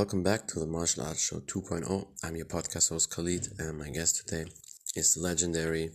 [0.00, 2.06] welcome back to the Martial Arts Show 2.0.
[2.24, 4.50] I'm your podcast host Khalid, and my guest today
[4.96, 5.90] is the legendary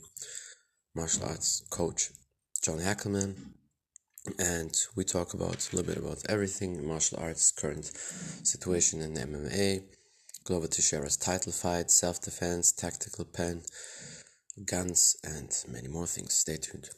[0.94, 2.12] martial arts coach
[2.62, 3.34] John Hackleman.
[4.38, 7.86] And we talk about a little bit about everything martial arts, current
[8.44, 9.86] situation in MMA,
[10.44, 13.64] Glover Teixeira's title fight, self defense, tactical pen,
[14.66, 16.36] guns, and many more things.
[16.36, 16.92] Stay tuned.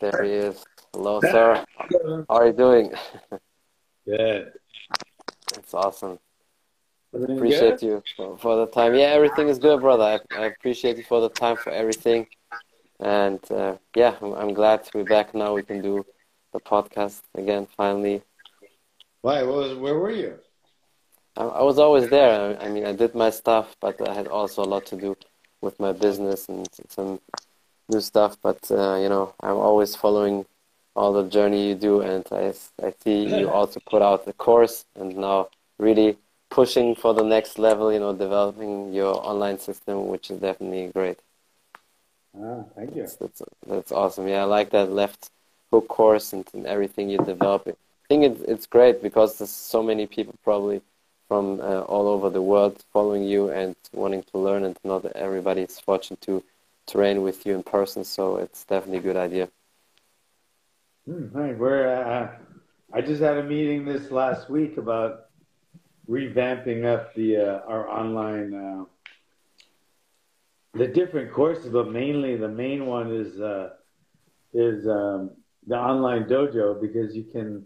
[0.00, 0.64] There he is.
[0.92, 1.64] Hello, sir.
[1.76, 2.92] How are you doing?
[4.06, 4.52] Good.
[5.52, 6.20] That's awesome.
[7.14, 7.82] Appreciate good?
[7.82, 8.94] you for, for the time.
[8.94, 10.20] Yeah, everything is good, brother.
[10.32, 12.26] I, I appreciate you for the time for everything.
[12.98, 15.54] And uh, yeah, I'm, I'm glad to be back now.
[15.54, 16.04] We can do
[16.52, 18.22] the podcast again finally.
[19.20, 19.42] Why?
[19.44, 20.34] What was, where were you?
[21.36, 22.58] I, I was always there.
[22.60, 25.16] I, I mean, I did my stuff, but I had also a lot to do
[25.60, 27.20] with my business and some
[27.88, 28.36] new stuff.
[28.42, 30.46] But uh, you know, I'm always following
[30.96, 32.52] all the journey you do, and I,
[32.82, 36.16] I see you also put out the course, and now really
[36.54, 37.92] pushing for the next level.
[37.92, 41.18] You know, developing your online system, which is definitely great.
[42.40, 43.02] Ah, thank you.
[43.02, 44.26] That's, that's, that's awesome.
[44.28, 45.30] Yeah, I like that left
[45.70, 47.62] hook course and, and everything you develop.
[47.66, 47.74] I
[48.08, 50.80] think it's, it's great because there's so many people probably
[51.28, 55.62] from uh, all over the world following you and wanting to learn and not everybody
[55.62, 56.42] is fortunate to
[56.86, 58.04] train with you in person.
[58.04, 59.48] So it's definitely a good idea.
[61.06, 62.30] Hmm, hi, we're, uh,
[62.92, 65.23] I just had a meeting this last week about
[66.08, 68.84] revamping up the uh, our online uh,
[70.74, 73.70] the different courses, but mainly the main one is uh,
[74.52, 75.30] is um,
[75.66, 77.64] the online dojo because you can.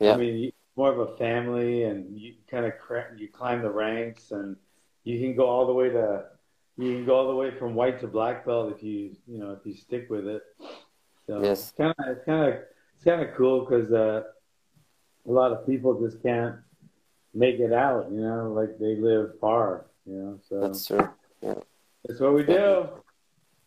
[0.00, 0.14] Yeah.
[0.14, 2.72] I mean, you, more of a family, and you kind of
[3.16, 4.56] you climb the ranks, and
[5.04, 6.24] you can go all the way to
[6.76, 9.52] you can go all the way from white to black belt if you you know
[9.52, 10.42] if you stick with it.
[11.26, 11.60] So Yes.
[11.60, 12.60] it's kind of it's kind of
[12.94, 14.22] it's kind of cool because uh,
[15.26, 16.56] a lot of people just can't
[17.34, 18.10] make it out.
[18.10, 19.86] You know, like they live far.
[20.06, 21.08] You know, so That's true.
[21.42, 21.54] Yeah.
[22.04, 22.88] that's what we do.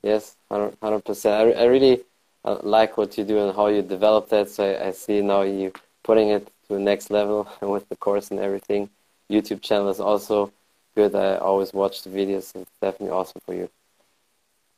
[0.03, 1.55] Yes, hundred percent.
[1.57, 2.03] I, I really
[2.45, 4.49] uh, like what you do and how you develop that.
[4.49, 5.73] So I, I see now you
[6.03, 8.89] putting it to the next level with the course and everything.
[9.29, 10.51] YouTube channel is also
[10.95, 11.13] good.
[11.15, 12.55] I always watch the videos.
[12.55, 13.69] It's definitely awesome for you.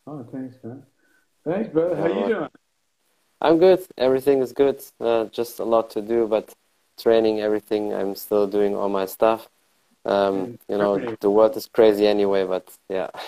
[0.08, 0.84] Oh, thanks, man.
[1.46, 1.96] Thanks, brother.
[1.96, 2.50] How you doing?
[3.42, 3.86] I'm good.
[3.98, 4.82] Everything is good.
[5.00, 6.54] Uh, just a lot to do, but
[7.00, 7.94] training, everything.
[7.94, 9.48] I'm still doing all my stuff.
[10.06, 13.10] Um, you know, the world is crazy anyway, but yeah.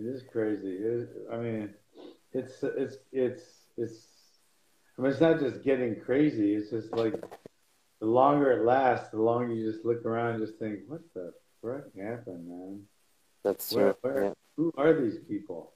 [0.00, 0.72] It is crazy.
[0.76, 1.74] It is, I mean,
[2.32, 3.42] it's it's it's
[3.76, 3.98] it's.
[4.96, 6.54] I mean, it's not just getting crazy.
[6.54, 7.14] It's just like
[8.00, 11.32] the longer it lasts, the longer you just look around and just think, "What the
[11.60, 12.82] frick happened, man?
[13.42, 13.96] That's Where, true.
[14.02, 14.32] where, Yeah.
[14.56, 15.72] who are these people?"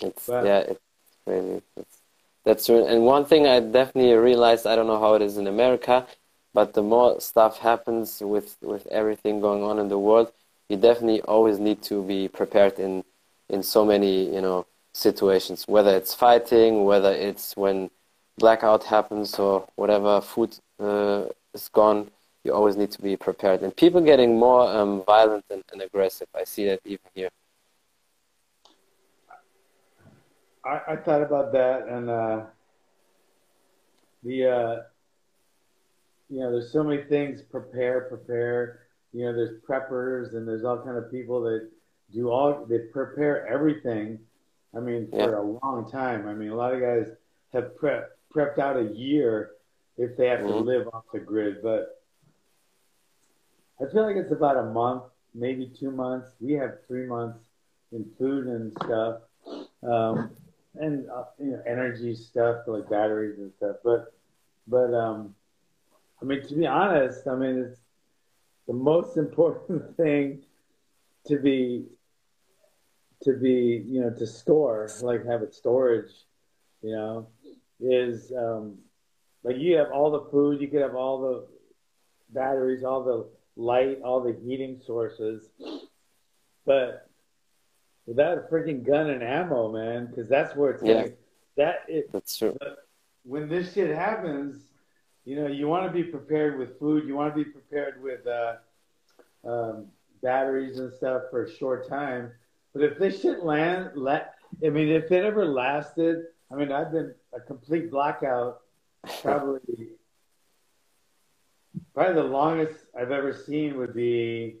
[0.00, 0.80] It's But- yeah, it's
[1.26, 1.62] crazy.
[1.76, 1.96] It's,
[2.44, 2.68] that's.
[2.68, 6.06] And one thing I definitely realized, I don't know how it is in America,
[6.52, 10.32] but the more stuff happens with with everything going on in the world,
[10.68, 13.04] you definitely always need to be prepared in
[13.48, 15.64] in so many you know situations.
[15.66, 17.90] Whether it's fighting, whether it's when
[18.38, 22.10] blackout happens or whatever, food uh, is gone.
[22.44, 23.62] You always need to be prepared.
[23.62, 26.28] And people getting more um, violent and, and aggressive.
[26.34, 27.30] I see that even here.
[30.64, 32.46] I, I thought about that, and uh,
[34.22, 34.82] the uh,
[36.30, 37.42] you know, there's so many things.
[37.42, 38.80] Prepare, prepare.
[39.12, 41.70] You know, there's preppers, and there's all kind of people that
[42.12, 42.64] do all.
[42.66, 44.18] They prepare everything.
[44.76, 45.38] I mean, for Yeah.
[45.38, 46.26] a long time.
[46.26, 47.06] I mean, a lot of guys
[47.52, 49.52] have prep, prepped out a year
[49.96, 50.64] if they have to Mhm.
[50.66, 52.02] live off the grid, but
[53.80, 55.04] I feel like it's about a month,
[55.34, 56.28] maybe two months.
[56.40, 57.38] We have three months
[57.92, 59.20] in food and stuff.
[59.82, 60.30] Um,
[60.76, 63.76] and uh, you know energy stuff like batteries and stuff.
[63.84, 64.12] But
[64.66, 65.34] but um,
[66.20, 67.80] I mean to be honest, I mean it's
[68.66, 70.42] the most important thing
[71.26, 71.86] to be
[73.22, 76.10] to be you know to store like have it storage,
[76.82, 77.26] you know,
[77.80, 78.78] is um,
[79.42, 81.46] like you have all the food, you could have all the
[82.30, 83.26] batteries, all the
[83.56, 85.48] light, all the heating sources,
[86.66, 87.08] but
[88.06, 91.08] without a freaking gun and ammo, man, because that's where it's Yeah.
[91.56, 92.56] that it That's true.
[93.24, 94.62] when this shit happens,
[95.24, 97.06] you know, you want to be prepared with food.
[97.06, 98.56] You want to be prepared with uh,
[99.44, 99.86] um,
[100.22, 102.32] batteries and stuff for a short time.
[102.74, 104.34] But if this shit land, let
[104.64, 108.60] I mean, if it ever lasted, I mean, I've been a complete blackout,
[109.22, 109.60] probably.
[111.92, 114.58] Probably the longest I've ever seen would be,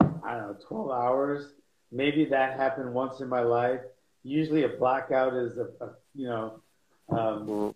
[0.00, 1.54] I don't know, 12 hours.
[1.90, 3.80] Maybe that happened once in my life.
[4.22, 6.60] Usually a blackout is a, a you know,
[7.08, 7.74] um,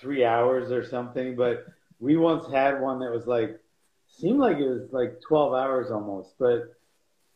[0.00, 1.34] three hours or something.
[1.34, 1.66] But
[1.98, 3.58] we once had one that was like
[4.08, 6.34] seemed like it was like 12 hours almost.
[6.38, 6.74] But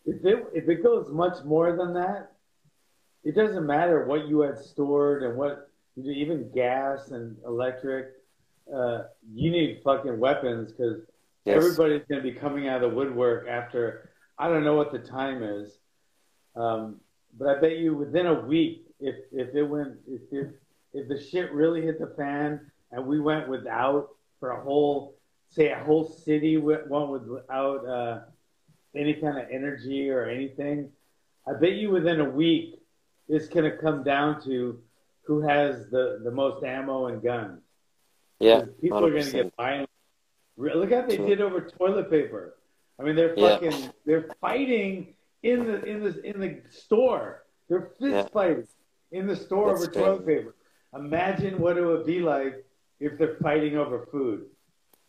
[0.07, 2.33] if it if it goes much more than that,
[3.25, 8.13] it doesn't matter what you had stored and what even gas and electric.
[8.73, 9.03] Uh,
[9.35, 11.01] you need fucking weapons because
[11.45, 11.57] yes.
[11.57, 14.99] everybody's going to be coming out of the woodwork after I don't know what the
[14.99, 15.80] time is,
[16.57, 17.01] um,
[17.39, 20.49] but I bet you within a week, if if it went if if,
[20.93, 25.15] if the shit really hit the fan and we went without for a whole
[25.51, 28.21] say a whole city went without uh,
[28.95, 30.91] any kind of energy or anything,
[31.47, 32.81] I bet you within a week
[33.29, 34.81] it's going to come down to
[35.25, 37.61] who has the, the most ammo and guns.
[38.41, 39.07] Yeah, people 100%.
[39.07, 39.91] are going to get violent.
[40.57, 42.57] Look how they did over toilet paper.
[42.99, 43.89] I mean, they're fucking yeah.
[44.05, 47.45] they're fighting in the in the in the store.
[47.69, 48.27] They're fist yeah.
[48.33, 48.67] fighting
[49.13, 50.55] in the store That's over toilet paper.
[50.95, 52.65] Imagine what it would be like
[52.99, 54.47] if they're fighting over food.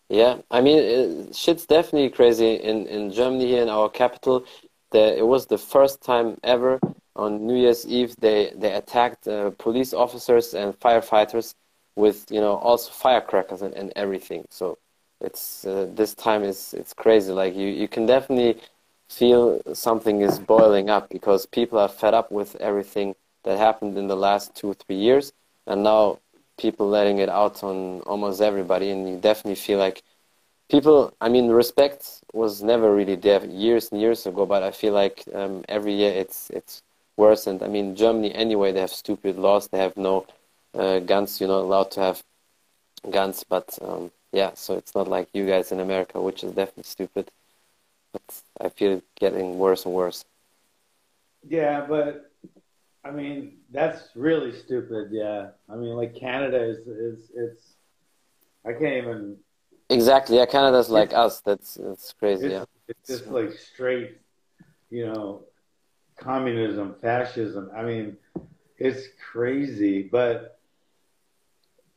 [0.10, 4.46] Yeah, I mean, it, shit's definitely crazy in in Germany here in our capital.
[4.92, 6.80] There, it was the first time ever
[7.16, 11.56] on New Year's Eve they they attacked uh, police officers and firefighters
[11.96, 14.46] with you know also firecrackers and, and everything.
[14.50, 14.78] So
[15.22, 17.32] it's uh, this time is it's crazy.
[17.32, 18.62] Like you you can definitely
[19.12, 24.08] feel something is boiling up because people are fed up with everything that happened in
[24.08, 25.34] the last two three years,
[25.68, 26.20] and now
[26.58, 30.04] people letting it out on almost everybody, and you definitely feel like
[30.70, 31.14] people.
[31.20, 35.24] I mean, respect was never really there years and years ago, but I feel like
[35.34, 36.82] um, every year it's it's
[37.18, 37.62] worsened.
[37.64, 39.68] I mean, Germany anyway, they have stupid laws.
[39.68, 40.26] They have no
[40.74, 41.40] uh, guns.
[41.40, 42.24] You're not allowed to have
[43.10, 43.44] guns.
[43.48, 47.32] But um, yeah, so it's not like you guys in America, which is definitely stupid.
[48.14, 50.26] But I feel it getting worse and worse.
[51.48, 52.32] Yeah, but
[53.04, 55.10] I mean that's really stupid.
[55.12, 57.74] Yeah, I mean like Canada is is it's
[58.66, 59.38] I can't even.
[59.90, 60.38] Exactly.
[60.38, 61.42] Yeah, Canada's like us.
[61.42, 62.46] That's that's crazy.
[62.46, 62.66] It's, yeah.
[62.88, 64.18] It's just like straight,
[64.90, 65.44] you know,
[66.18, 67.72] communism, fascism.
[67.76, 68.18] I mean,
[68.78, 70.60] it's crazy, but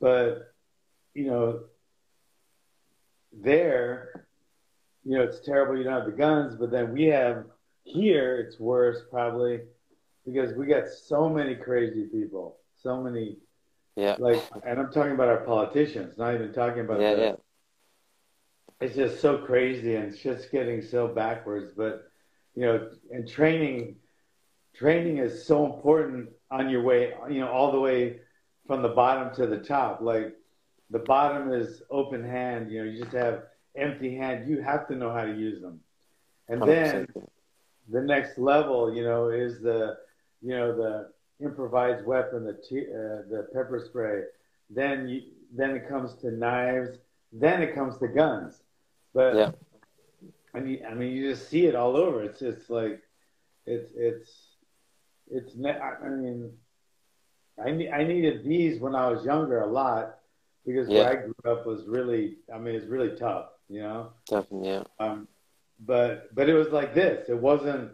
[0.00, 0.54] but
[1.14, 1.60] you know,
[3.32, 4.26] there,
[5.04, 7.44] you know, it's terrible you don't have the guns, but then we have
[7.84, 9.60] here it's worse probably
[10.24, 13.36] because we got so many crazy people, so many
[13.96, 14.16] yeah.
[14.18, 17.34] Like and I'm talking about our politicians, not even talking about yeah, the, yeah.
[18.80, 21.72] It's just so crazy and it's just getting so backwards.
[21.76, 22.08] But
[22.54, 23.96] you know, and training
[24.74, 28.18] training is so important on your way, you know, all the way
[28.66, 30.00] from the bottom to the top.
[30.00, 30.34] Like
[30.90, 33.44] the bottom is open hand, you know, you just have
[33.76, 34.48] empty hand.
[34.48, 35.80] You have to know how to use them.
[36.48, 36.66] And 100%.
[36.66, 37.08] then
[37.88, 39.96] the next level, you know, is the,
[40.42, 41.10] you know, the
[41.44, 44.22] improvised weapon, the t- uh, the pepper spray.
[44.70, 45.22] Then you,
[45.54, 46.90] then it comes to knives.
[47.32, 48.62] Then it comes to guns.
[49.12, 49.50] But yeah.
[50.54, 52.22] I mean, I mean, you just see it all over.
[52.22, 53.02] It's just like,
[53.66, 54.30] it's it's
[55.30, 56.52] it's I mean,
[57.58, 60.18] I I needed these when I was younger a lot
[60.66, 60.98] because yeah.
[60.98, 64.12] where I grew up was really I mean it's really tough, you know.
[64.28, 64.84] Definitely, yeah.
[64.98, 65.28] Um,
[65.80, 67.28] but but it was like this.
[67.28, 67.92] It wasn't,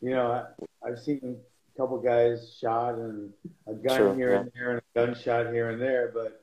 [0.00, 0.30] you know.
[0.30, 1.36] I, I've seen
[1.74, 3.32] a couple guys shot and
[3.66, 4.40] a gun True, here yeah.
[4.40, 6.42] and there and a gunshot here and there, but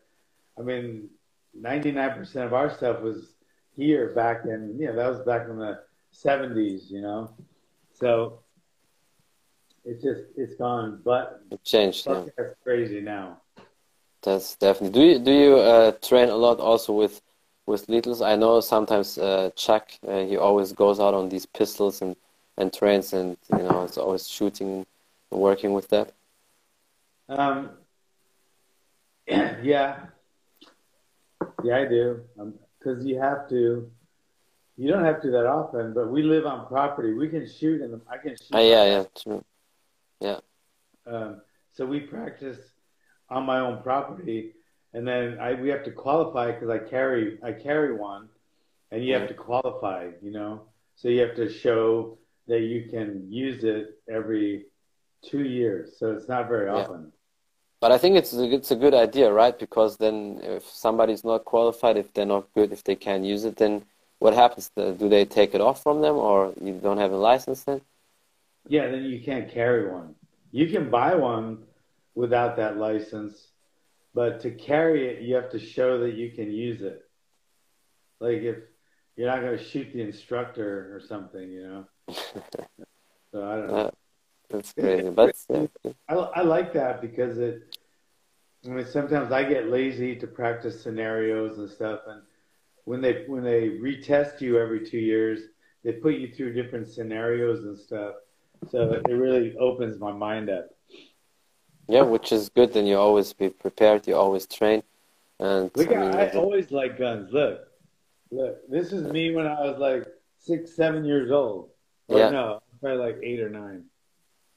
[0.57, 1.09] I mean,
[1.53, 3.33] ninety nine percent of our stuff was
[3.75, 5.79] here back in you know that was back in the
[6.11, 7.31] seventies, you know.
[7.93, 8.39] So
[9.85, 11.01] it's just it's gone.
[11.03, 12.05] But it changed.
[12.05, 12.29] That's
[12.63, 13.41] crazy now.
[14.21, 14.99] That's definitely.
[14.99, 17.21] Do you do you uh, train a lot also with
[17.65, 18.21] with littles?
[18.21, 22.15] I know sometimes uh, Chuck uh, he always goes out on these pistols and
[22.57, 24.85] and trains and you know it's always shooting
[25.31, 26.13] and working with that.
[27.29, 27.71] Um.
[29.63, 30.07] Yeah.
[31.63, 32.21] Yeah, I do.
[32.79, 33.89] Because um, you have to.
[34.75, 37.13] You don't have to that often, but we live on property.
[37.13, 38.55] We can shoot, and I can shoot.
[38.55, 39.43] Uh, yeah, yeah, true.
[40.19, 40.39] Yeah.
[41.05, 41.41] Um,
[41.73, 42.57] so we practice
[43.29, 44.53] on my own property,
[44.93, 48.29] and then I we have to qualify because I carry I carry one,
[48.91, 50.09] and you have to qualify.
[50.21, 50.61] You know,
[50.95, 54.65] so you have to show that you can use it every
[55.23, 55.97] two years.
[55.97, 57.11] So it's not very often.
[57.79, 59.57] But I think it's a, it's a good idea, right?
[59.57, 63.57] Because then if somebody's not qualified, if they're not good, if they can't use it,
[63.57, 63.83] then
[64.19, 64.71] what happens?
[64.75, 67.81] Do they take it off from them, or you don't have a license then?
[68.69, 70.15] Yeah, then you can't carry one.
[70.51, 71.63] You can buy one
[72.15, 73.47] without that license,
[74.13, 77.01] but to carry it, you have to show that you can use it.
[78.19, 78.57] Like if
[79.15, 81.85] you're not going to shoot the instructor or something, you know.
[83.31, 83.91] so I don't uh, know.
[84.49, 85.09] That's crazy,
[86.09, 87.77] I, I like that because it.
[88.65, 92.21] I mean, sometimes I get lazy to practice scenarios and stuff, and
[92.85, 95.41] when they when they retest you every two years,
[95.83, 98.15] they put you through different scenarios and stuff.
[98.69, 100.69] So it really opens my mind up.
[101.87, 102.73] Yeah, which is good.
[102.73, 104.07] Then you always be prepared.
[104.07, 104.83] You always train.
[105.39, 107.31] And look, I, mean, I always like guns.
[107.33, 107.67] Look,
[108.31, 108.69] look.
[108.69, 110.05] This is me when I was like
[110.37, 111.69] six, seven years old.
[112.07, 112.29] Or yeah.
[112.29, 113.85] no, probably like eight or nine.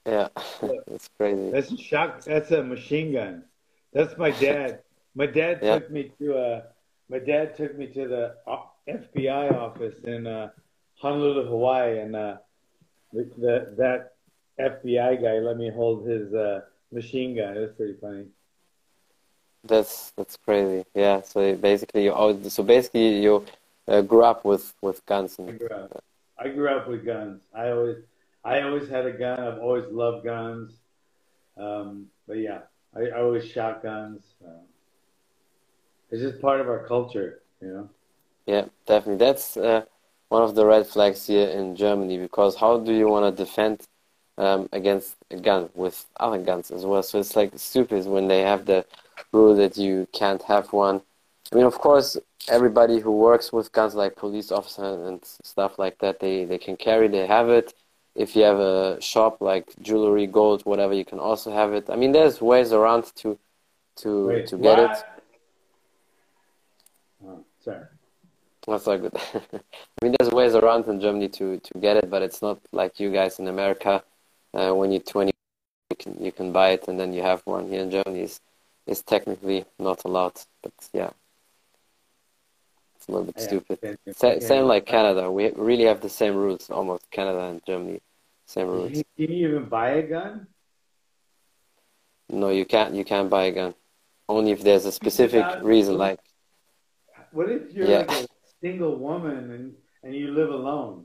[0.06, 0.28] Yeah,
[0.87, 1.50] that's crazy.
[1.50, 2.23] That's a shock.
[2.23, 3.45] That's a machine gun.
[3.92, 4.80] That's my dad.
[5.14, 5.78] my dad yeah.
[5.78, 6.62] took me to a.
[7.09, 8.35] My dad took me to the
[8.88, 10.50] FBI office in uh,
[10.97, 12.37] Honolulu, Hawaii, and uh,
[13.12, 14.14] the, the, that
[14.59, 16.62] FBI guy let me hold his uh,
[16.93, 17.57] machine gun.
[17.57, 18.26] It was pretty funny.
[19.64, 20.85] That's that's crazy.
[20.95, 21.23] Yeah.
[21.23, 23.45] So basically, you always, so basically you
[23.88, 25.38] uh, grew up with with guns.
[25.38, 26.05] And, I grew up.
[26.38, 27.43] I grew up with guns.
[27.55, 27.97] I always
[28.45, 29.40] I always had a gun.
[29.40, 30.73] I've always loved guns.
[31.57, 32.61] Um, but yeah,
[32.95, 34.23] I, I always shot guns.
[34.47, 34.62] Uh,
[36.11, 37.88] it's just part of our culture, you know.
[38.47, 39.25] Yeah, definitely.
[39.25, 39.85] That's uh,
[40.28, 43.83] one of the red flags here in Germany because how do you want to defend
[44.38, 47.02] um, against a gun with other guns as well?
[47.02, 48.85] So it's like stupid when they have the
[49.33, 51.02] rule that you can't have one.
[51.52, 52.16] I mean, of course,
[52.49, 56.76] everybody who works with guns, like police officers and stuff like that, they, they can
[56.76, 57.73] carry, they have it
[58.16, 61.88] if you have a shop like jewelry, gold, whatever, you can also have it.
[61.90, 63.38] I mean, there's ways around to
[63.97, 64.90] to Wait, to get what?
[64.90, 65.05] it.
[67.25, 67.85] Oh, sorry.
[68.66, 69.12] That's all good.
[69.35, 69.61] I
[70.02, 73.12] mean, there's ways around in Germany to to get it, but it's not like you
[73.12, 74.02] guys in America.
[74.57, 75.31] Uh, when you're 20,
[75.91, 78.23] you can you can buy it, and then you have one here in Germany.
[78.23, 78.41] is
[78.87, 81.11] is technically not allowed, but yeah.
[82.95, 83.99] It's a little bit yeah, stupid.
[84.17, 85.31] Sa- same like Canada.
[85.31, 88.01] We really have the same rules, almost Canada and Germany.
[88.47, 88.93] Same rules.
[88.93, 90.47] Can you even buy a gun?
[92.31, 92.95] No, you can't.
[92.95, 93.75] You can't buy a gun.
[94.27, 96.21] Only if there's a specific reason, like.
[97.33, 98.05] What if you're yeah.
[98.09, 98.29] like a
[98.63, 101.05] single woman and and you live alone?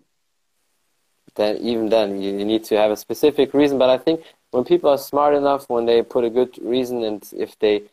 [1.35, 3.77] Then even then, you, you need to have a specific reason.
[3.77, 4.21] But I think
[4.51, 7.83] when people are smart enough, when they put a good reason, and if they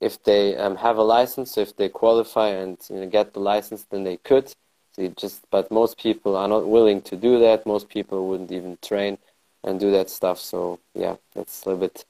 [0.00, 3.40] if they um, have a license, so if they qualify and you know, get the
[3.40, 4.52] license, then they could.
[5.16, 7.64] Just but most people are not willing to do that.
[7.64, 9.18] Most people wouldn't even train
[9.64, 10.38] and do that stuff.
[10.38, 12.04] So yeah that's a little bit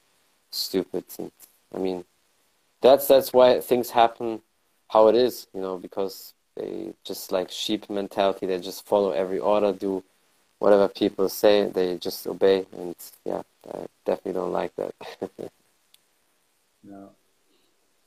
[0.51, 1.05] stupid.
[1.17, 1.31] And,
[1.73, 2.03] i mean
[2.81, 4.41] that's that's why things happen
[4.89, 8.45] how it is you know because they just like sheep mentality.
[8.45, 10.03] They just follow every order do
[10.61, 13.41] whatever people say they just obey and yeah
[13.73, 14.93] i definitely don't like that
[16.83, 17.09] no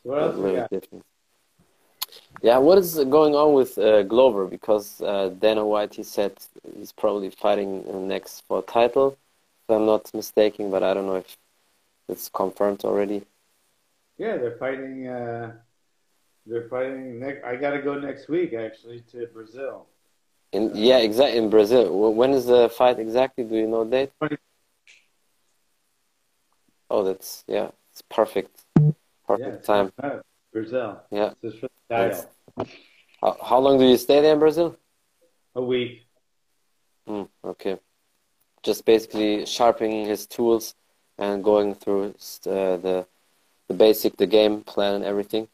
[0.04, 0.70] so what else got?
[0.70, 1.04] Different.
[2.42, 4.46] Yeah, what is going on with uh, Glover?
[4.46, 6.32] Because uh, Dana White, he said
[6.76, 9.16] he's probably fighting next for title,
[9.68, 11.36] if I'm not mistaken, but I don't know if
[12.08, 13.24] it's confirmed already.
[14.18, 15.08] Yeah, they're fighting.
[15.08, 15.52] Uh,
[16.46, 17.18] they're fighting.
[17.18, 19.86] Next, I got to go next week actually to Brazil.
[20.54, 22.14] In yeah, exactly in Brazil.
[22.14, 23.42] When is the fight exactly?
[23.42, 24.12] Do you know date?
[26.88, 28.62] Oh, that's yeah, it's perfect,
[29.26, 29.92] perfect yeah, time.
[30.52, 31.00] Brazil.
[31.10, 31.32] Yeah.
[33.20, 34.76] How, how long do you stay there in Brazil?
[35.56, 36.06] A week.
[37.08, 37.78] Mm, okay.
[38.62, 40.76] Just basically sharpening his tools
[41.18, 42.14] and going through
[42.46, 43.06] uh, the
[43.66, 45.48] the basic, the game plan and everything.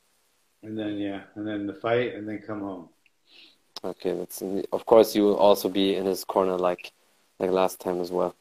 [0.62, 2.90] And then yeah, and then the fight, and then come home.
[3.82, 6.92] Okay, that's of course you will also be in his corner like
[7.38, 8.34] like last time as well.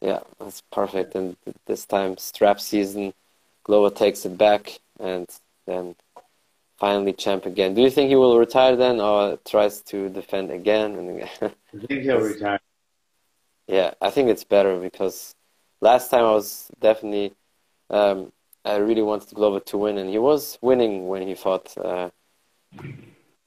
[0.00, 1.14] Yeah, that's perfect.
[1.14, 1.36] And
[1.66, 3.14] this time strap season,
[3.64, 5.26] Glover takes it back, and
[5.66, 5.96] then
[6.78, 7.74] finally champ again.
[7.74, 11.30] Do you think he will retire then, or tries to defend again and again?
[11.74, 12.60] I think he'll retire.
[13.66, 15.34] Yeah, I think it's better because
[15.80, 17.32] last time I was definitely
[17.88, 18.32] um,
[18.64, 21.76] I really wanted Glover to win, and he was winning when he fought.
[21.78, 22.10] Uh,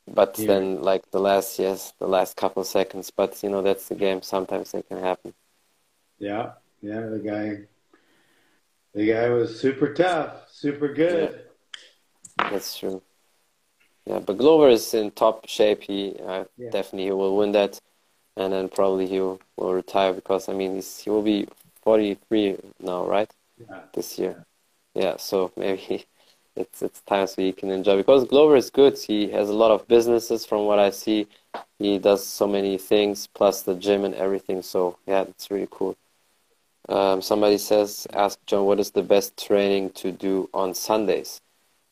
[0.08, 0.48] but yeah.
[0.48, 3.12] then, like the last yes, the last couple of seconds.
[3.12, 4.22] But you know that's the game.
[4.22, 5.34] Sometimes it can happen.
[6.20, 7.02] Yeah, yeah.
[7.02, 7.68] The guy,
[8.94, 11.46] the guy was super tough, super good.
[12.40, 12.50] Yeah.
[12.50, 13.02] That's true.
[14.06, 15.84] Yeah, but Glover is in top shape.
[15.84, 16.70] He uh, yeah.
[16.70, 17.80] definitely he will win that,
[18.36, 21.48] and then probably he will, will retire because I mean he will be
[21.84, 23.32] 43 now, right?
[23.58, 23.80] Yeah.
[23.94, 24.46] This year.
[24.94, 26.06] Yeah, so maybe
[26.56, 28.98] it's it's time so he can enjoy because Glover is good.
[28.98, 31.28] He has a lot of businesses from what I see.
[31.80, 34.62] He does so many things plus the gym and everything.
[34.62, 35.96] So yeah, it's really cool.
[36.90, 41.42] Um, somebody says, ask John, what is the best training to do on Sundays?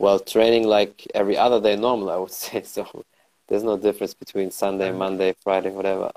[0.02, 3.06] well training like every other day normal i would say so
[3.48, 6.12] there's no difference between sunday monday friday whatever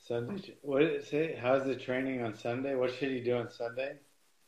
[0.00, 3.50] sunday what did it say how's the training on sunday what should you do on
[3.50, 3.96] sunday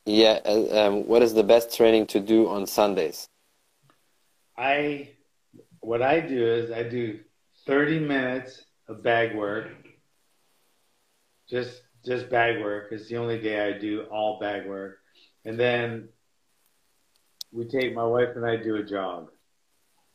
[0.06, 3.28] yeah uh, um, what is the best training to do on sundays
[4.56, 5.08] i
[5.82, 7.20] what I do is I do
[7.66, 9.68] 30 minutes of bag work.
[11.50, 12.88] Just just bag work.
[12.92, 14.98] It's the only day I do all bag work.
[15.44, 16.08] And then
[17.52, 19.30] we take my wife and I do a jog.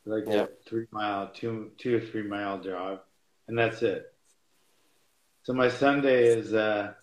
[0.06, 0.44] Like Yeah.
[0.44, 3.00] a three mile, two two or three mile jog.
[3.48, 4.14] And that's it.
[5.44, 6.94] So my Sunday is uh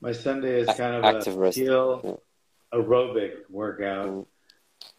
[0.00, 1.56] my Sunday is kind of active a rest.
[1.56, 2.22] skill
[2.72, 4.06] aerobic workout.
[4.06, 4.26] Mm.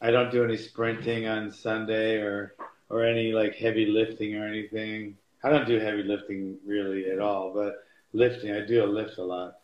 [0.02, 2.56] I don't do any sprinting on Sunday or
[2.90, 5.18] or any like heavy lifting or anything.
[5.44, 9.24] I don't do heavy lifting really at all, but lifting I do a lift a
[9.24, 9.60] lot.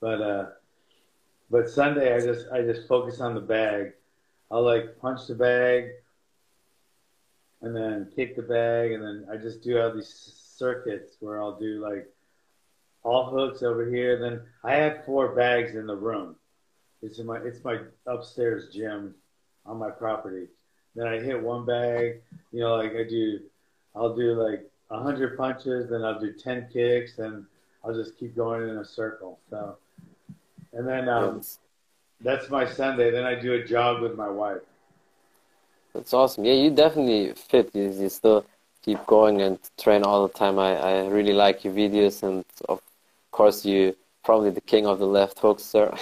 [0.00, 0.46] But uh
[1.50, 3.92] but Sunday I just I just focus on the bag.
[4.50, 5.90] I'll like punch the bag
[7.62, 11.58] and then kick the bag and then I just do all these circuits where I'll
[11.58, 12.08] do like
[13.02, 14.18] all hooks over here.
[14.18, 16.36] Then I have four bags in the room.
[17.02, 19.14] It's in my it's my upstairs gym
[19.66, 20.46] on my property.
[20.94, 22.20] Then I hit one bag,
[22.52, 23.40] you know, like I do
[23.94, 27.44] I'll do like a hundred punches, then I'll do ten kicks, and
[27.84, 29.38] I'll just keep going in a circle.
[29.50, 29.76] So
[30.72, 31.58] and then um, That's,
[32.20, 33.10] that's my Sunday.
[33.10, 34.62] Then I do a jog with my wife.
[35.94, 36.44] that's awesome.
[36.44, 37.70] Yeah, you definitely fit.
[37.74, 38.46] You, you still
[38.82, 40.58] keep going and train all the time.
[40.58, 42.80] I, I really like your videos, and of
[43.32, 45.94] course, you probably the king of the left hooks, sir.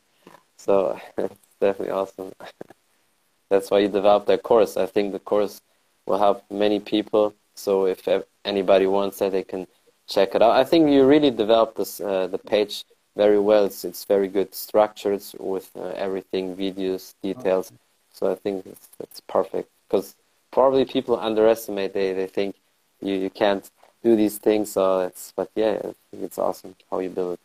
[0.56, 2.32] so it's definitely awesome.
[3.50, 4.76] That's why you developed that course.
[4.76, 5.60] I think the course
[6.06, 7.34] will help many people.
[7.54, 8.08] So if
[8.44, 9.66] anybody wants that, they can
[10.08, 10.52] check it out.
[10.52, 12.84] I think you really developed this uh, the page
[13.16, 13.64] very well.
[13.64, 17.72] It's it's very good structured with uh, everything, videos, details.
[18.12, 20.16] So I think it's, it's perfect because
[20.50, 21.94] probably people underestimate.
[21.94, 22.56] They they think
[23.00, 23.70] you, you can't
[24.08, 24.72] do these things.
[24.72, 27.40] So it's but yeah, I think it's awesome how you build it.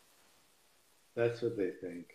[1.15, 2.05] That's what they think.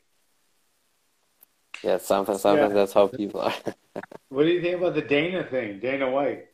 [1.82, 2.78] Yeah, sometimes sometimes Yeah.
[2.78, 3.54] that's how people are.
[4.28, 6.46] What do you think about the Dana thing, Dana White?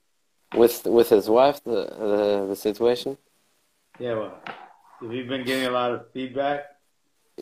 [0.55, 3.19] with with his wife, the the, the situation.
[3.99, 4.43] Yeah, well,
[5.00, 6.65] have you been getting a lot of feedback?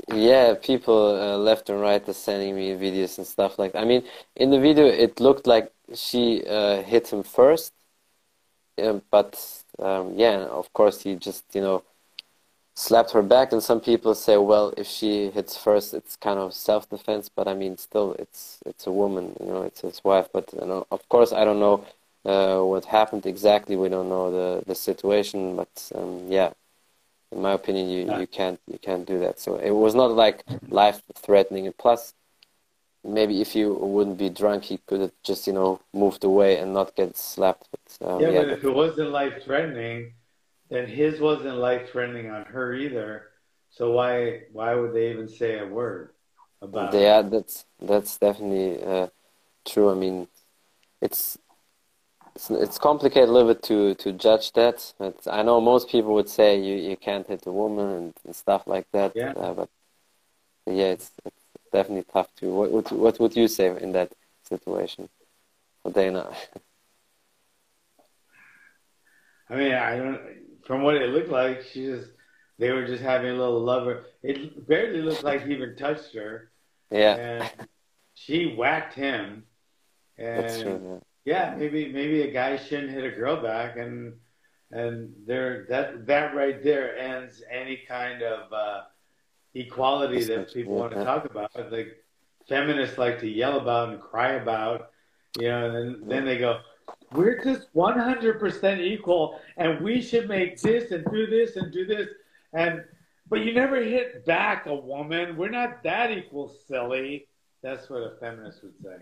[0.08, 3.82] Yeah, people uh, left and right are sending me videos and stuff like that.
[3.82, 4.02] I mean,
[4.36, 7.72] in the video, it looked like she uh, hit him first,
[8.82, 11.82] um, but um, yeah, of course, he just you know
[12.74, 13.52] slapped her back.
[13.52, 17.28] And some people say, well, if she hits first, it's kind of self-defense.
[17.28, 20.28] But I mean, still, it's it's a woman, you know, it's his wife.
[20.32, 21.84] But you know, of course, I don't know
[22.24, 23.76] uh, what happened exactly.
[23.76, 26.52] We don't know the the situation, but um, yeah
[27.32, 30.44] in my opinion you, you can't you can't do that so it was not like
[30.68, 32.14] life threatening and plus
[33.04, 36.72] maybe if you wouldn't be drunk he could have just you know moved away and
[36.74, 40.14] not get slapped but um, Yeah, yeah, but if it wasn't life threatening,
[40.68, 43.30] then his wasn't life threatening on her either.
[43.70, 46.14] So why why would they even say a word
[46.62, 47.08] about it?
[47.08, 49.08] yeah that's that's definitely uh,
[49.66, 50.28] true i mean
[51.02, 51.38] it's
[52.34, 54.92] it's, it's complicated a little bit to, to judge that.
[54.98, 58.36] But I know most people would say you, you can't hit a woman and, and
[58.36, 59.14] stuff like that.
[59.14, 59.34] Yeah.
[59.36, 59.68] Uh, but
[60.66, 61.39] yeah, it's, it's
[61.72, 62.52] definitely tough too.
[62.52, 64.12] What would what would you say in that
[64.48, 65.08] situation,
[65.82, 66.30] for Dana?
[69.50, 70.20] I mean, I don't.
[70.64, 72.10] From what it looked like, she just
[72.58, 74.04] they were just having a little lover.
[74.22, 76.52] It barely looked like he even touched her,
[76.90, 77.50] yeah, and
[78.14, 79.44] she whacked him.
[80.18, 81.00] And that's true.
[81.24, 84.14] yeah, maybe maybe a guy shouldn't hit a girl back, and
[84.70, 88.82] and there that that right there ends any kind of uh,
[89.54, 91.50] equality that people want to talk about.
[91.70, 92.02] Like
[92.48, 94.90] feminists like to yell about and cry about,
[95.38, 96.60] you know, and then then they go,
[97.12, 101.72] "We're just one hundred percent equal, and we should make this and do this and
[101.72, 102.08] do this,"
[102.52, 102.84] and
[103.28, 105.36] but you never hit back a woman.
[105.36, 107.28] We're not that equal, silly.
[107.62, 108.96] That's what a feminist would say.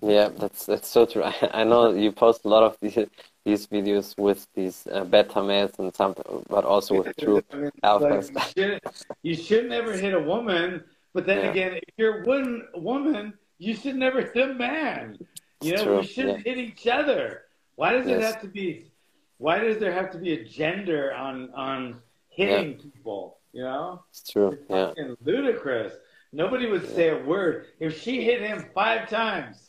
[0.00, 1.24] Yeah, that's that's so true.
[1.24, 2.98] I, I know you post a lot of these
[3.44, 7.70] these videos with these uh, beta males and something, but also with true I mean,
[7.82, 8.34] alphas.
[8.34, 8.80] like,
[9.22, 10.84] you, should never hit a woman,
[11.14, 11.50] but then Yeah.
[11.50, 15.18] again, if you're one woman, you should never hit a man.
[15.62, 17.42] You know, True, we shouldn't hit each other.
[17.74, 18.92] Why does it have to be?
[19.38, 23.38] Why does there have to be a gender on on hitting people?
[23.52, 24.56] You know, It's true.
[24.68, 24.92] it's Yeah,
[25.24, 25.94] ludicrous.
[26.32, 29.67] Nobody would say a word if she hit him five times.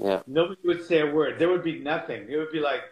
[0.00, 1.38] Yeah, Nobody would say a word.
[1.38, 2.26] There would be nothing.
[2.28, 2.82] It would be like,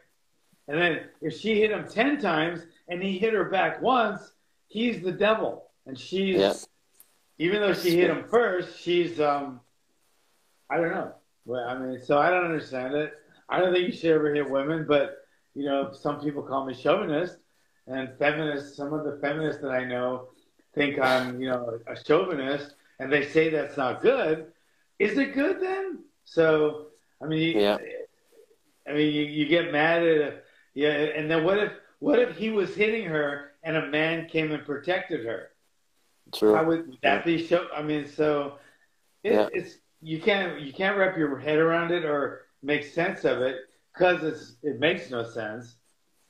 [0.69, 4.33] and then if she hit him 10 times and he hit her back once,
[4.67, 5.71] he's the devil.
[5.87, 6.55] And she's, Yeah.
[7.39, 9.61] even though she hit him first, she's, um,
[10.69, 11.15] I don't know.
[11.47, 13.15] Well, I mean, so I don't understand it.
[13.49, 16.75] I don't think you should ever hit women, but, you know, some people call me
[16.75, 17.39] chauvinist
[17.87, 18.77] and feminist.
[18.77, 20.29] Some of the feminists that I know
[20.75, 24.53] think I'm, you know, a chauvinist and they say that's not good.
[24.99, 26.01] Is it good then?
[26.25, 26.88] So,
[27.23, 27.79] I mean, Yeah.
[28.87, 32.51] I mean, you, you get mad at yeah, and then what if what if he
[32.51, 35.51] was hitting her and a man came and protected her?
[36.33, 36.55] True.
[36.55, 37.67] How would, that be show?
[37.75, 38.59] I mean, so
[39.25, 39.49] it, Yeah.
[39.53, 43.57] it's you can't you can't wrap your head around it or make sense of it
[43.93, 45.77] because it's it makes no sense.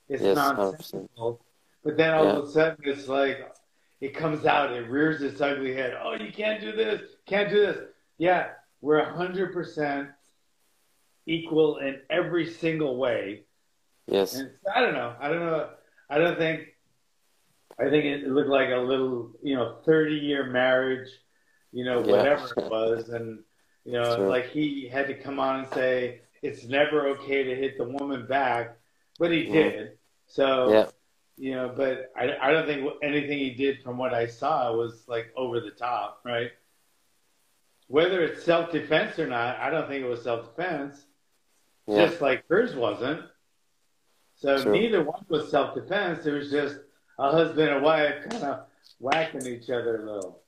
[0.07, 1.39] It's Yes, nonsensical.
[1.83, 2.31] But then all Yeah.
[2.37, 3.53] of a sudden it's like
[4.01, 5.95] it comes out, it rears its ugly head.
[6.01, 7.77] Oh, you can't do this, can't do this.
[8.17, 8.49] Yeah,
[8.81, 10.09] we're hundred percent
[11.29, 13.43] equal in every single way.
[14.07, 14.33] Yes.
[14.35, 15.15] And I don't know.
[15.19, 15.69] I don't know.
[16.09, 16.67] I don't think.
[17.77, 21.09] I think it looked like a little, you know, thirty-year marriage,
[21.71, 22.11] you know, Yeah.
[22.11, 23.43] whatever it was, and
[23.85, 27.77] you know, like he had to come on and say it's never okay to hit
[27.77, 28.77] the woman back,
[29.17, 29.51] but he Mhm.
[29.53, 29.97] did.
[30.27, 30.89] So Yeah.
[31.37, 35.07] you know, but I, I don't think anything he did from what I saw was
[35.07, 36.51] like over the top, right?
[37.87, 41.05] Whether it's self-defense or not, I don't think it was self-defense
[41.89, 42.05] Yeah.
[42.05, 43.21] just like hers wasn't.
[44.35, 44.73] So True.
[44.73, 46.25] neither one was self defense.
[46.25, 46.77] It was just
[47.17, 48.59] a husband and wife kind of
[48.99, 50.41] whacking each other a little.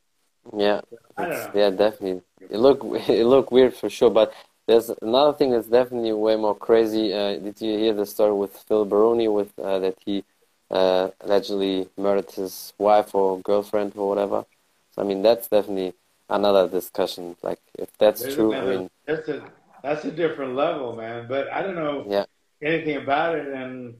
[0.56, 0.82] Yeah.
[1.18, 1.52] I don't know.
[1.54, 2.22] Yeah, definitely.
[2.50, 4.34] It look it look weird for sure, but
[4.68, 7.12] there's another thing that's definitely way more crazy.
[7.14, 10.24] Uh, did you hear the story with Phil Baroni with uh, that he
[10.70, 14.46] uh, allegedly murdered his wife or girlfriend or whatever?
[14.94, 15.94] So I mean, that's definitely
[16.30, 17.36] another discussion.
[17.42, 19.52] Like if that's There's true, I mean, that's a
[19.84, 21.28] that's a different level, man.
[21.28, 22.26] But I don't know Yeah.
[22.62, 23.98] anything about it, and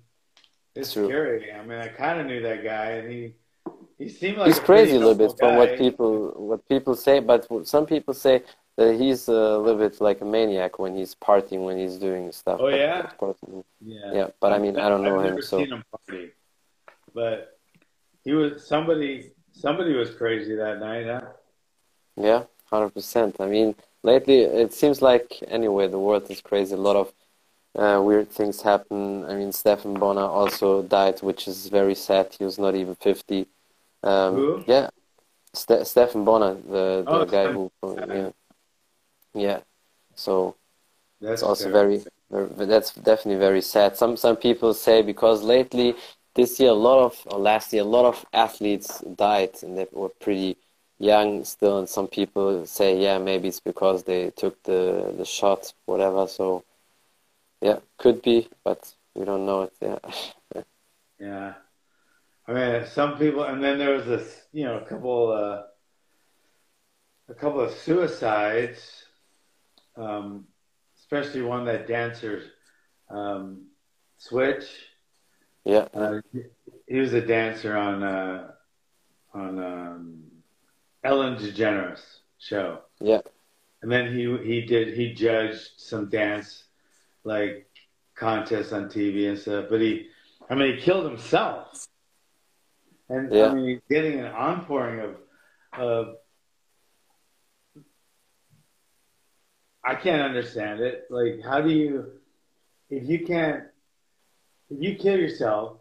[0.76, 1.06] it's True.
[1.06, 1.52] scary.
[1.52, 3.34] I mean, I kind of knew that guy, and he
[3.98, 7.20] he seemed like he's crazy a little bit noble from what people what people say,
[7.20, 8.44] but some people say
[8.78, 12.60] that he's a little bit like a maniac when he's partying, when he's doing stuff.
[12.62, 13.12] Oh, yeah?
[13.22, 14.14] Mm, Yeah.
[14.14, 14.28] yeah.
[14.40, 16.32] But I mean, I don't know I've him, never so seen him party,
[17.14, 17.60] but
[18.24, 19.34] he was somebody.
[19.54, 21.28] Somebody was crazy that night, huh?
[22.16, 23.36] yeah, hundred percent.
[23.40, 26.76] I mean, lately it seems like anyway the world is crazy.
[26.76, 27.14] A lot of
[27.76, 29.26] uh, weird things happen.
[29.26, 32.36] I mean, Stephan Bonnar also died, which is very sad.
[32.38, 33.48] He was not even fifty.
[34.04, 34.64] Um, Who?
[34.66, 34.90] Yeah,
[35.54, 37.72] Ste Stephan Bonnar, the the Oh, guy who
[38.10, 38.32] yeah
[39.34, 39.60] yeah.
[40.16, 40.56] So.
[41.22, 43.98] That's also very, very that's definitely very sad.
[43.98, 45.96] Some some people say because lately
[46.36, 49.88] this year a lot of or last year a lot of athletes died and they
[49.92, 50.58] were pretty
[51.02, 55.74] young still and some people say yeah maybe it's because they took the the shot
[55.86, 56.64] whatever so
[57.62, 60.00] yeah could be but we don't know it yeah
[61.20, 61.54] Yeah.
[62.48, 65.62] I mean, some people, and then there was this, you know, a couple, uh,
[67.30, 69.06] a couple of suicides,
[69.96, 70.48] um,
[71.00, 72.42] especially one that dancer,
[73.10, 73.68] um,
[74.20, 74.66] tWitch.
[75.64, 76.22] yeah Uh,
[76.88, 78.52] he was a dancer on uh,
[79.34, 80.31] on um,
[81.04, 82.02] Ellen DeGeneres
[82.38, 83.22] show, yeah
[83.82, 86.66] and then he he did he judged some dance
[87.24, 87.68] like
[88.16, 89.66] contests on TV and stuff.
[89.70, 90.08] But he,
[90.50, 91.88] I mean, he killed himself,
[93.10, 93.48] and Yeah.
[93.48, 95.16] I mean, he's getting an onpouring of
[95.80, 96.16] of.
[99.84, 101.08] I can't understand it.
[101.10, 102.12] Like, how do you,
[102.92, 103.64] if you can't,
[104.70, 105.78] if you kill yourself,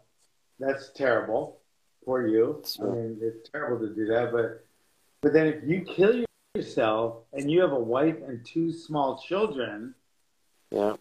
[0.57, 1.59] that's terrible
[2.03, 2.63] for you.
[2.81, 4.65] I mean, it's terrible to do that, but
[5.21, 6.23] but then if you kill
[6.55, 9.93] yourself and you have a wife and two small children,
[10.71, 10.95] yeah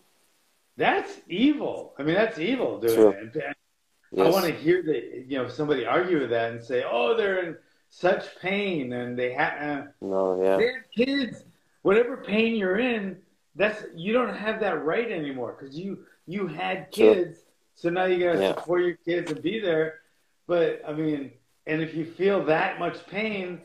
[0.76, 1.94] that's evil.
[1.98, 3.10] I mean, that's evil doing True.
[3.10, 3.34] it.
[3.34, 7.16] And I want to hear that you know somebody argue with that and say, "Oh,
[7.16, 7.56] they're in
[7.90, 11.44] such pain and they have uh, no yeah they have kids.
[11.82, 13.18] Whatever pain you're in,
[13.56, 17.14] that's you don't have that right anymore because you you had True.
[17.14, 18.54] kids, so now you gotta Yeah.
[18.54, 20.00] support your kids and be there.
[20.46, 21.32] But I mean,
[21.66, 23.60] and if you feel that much pain,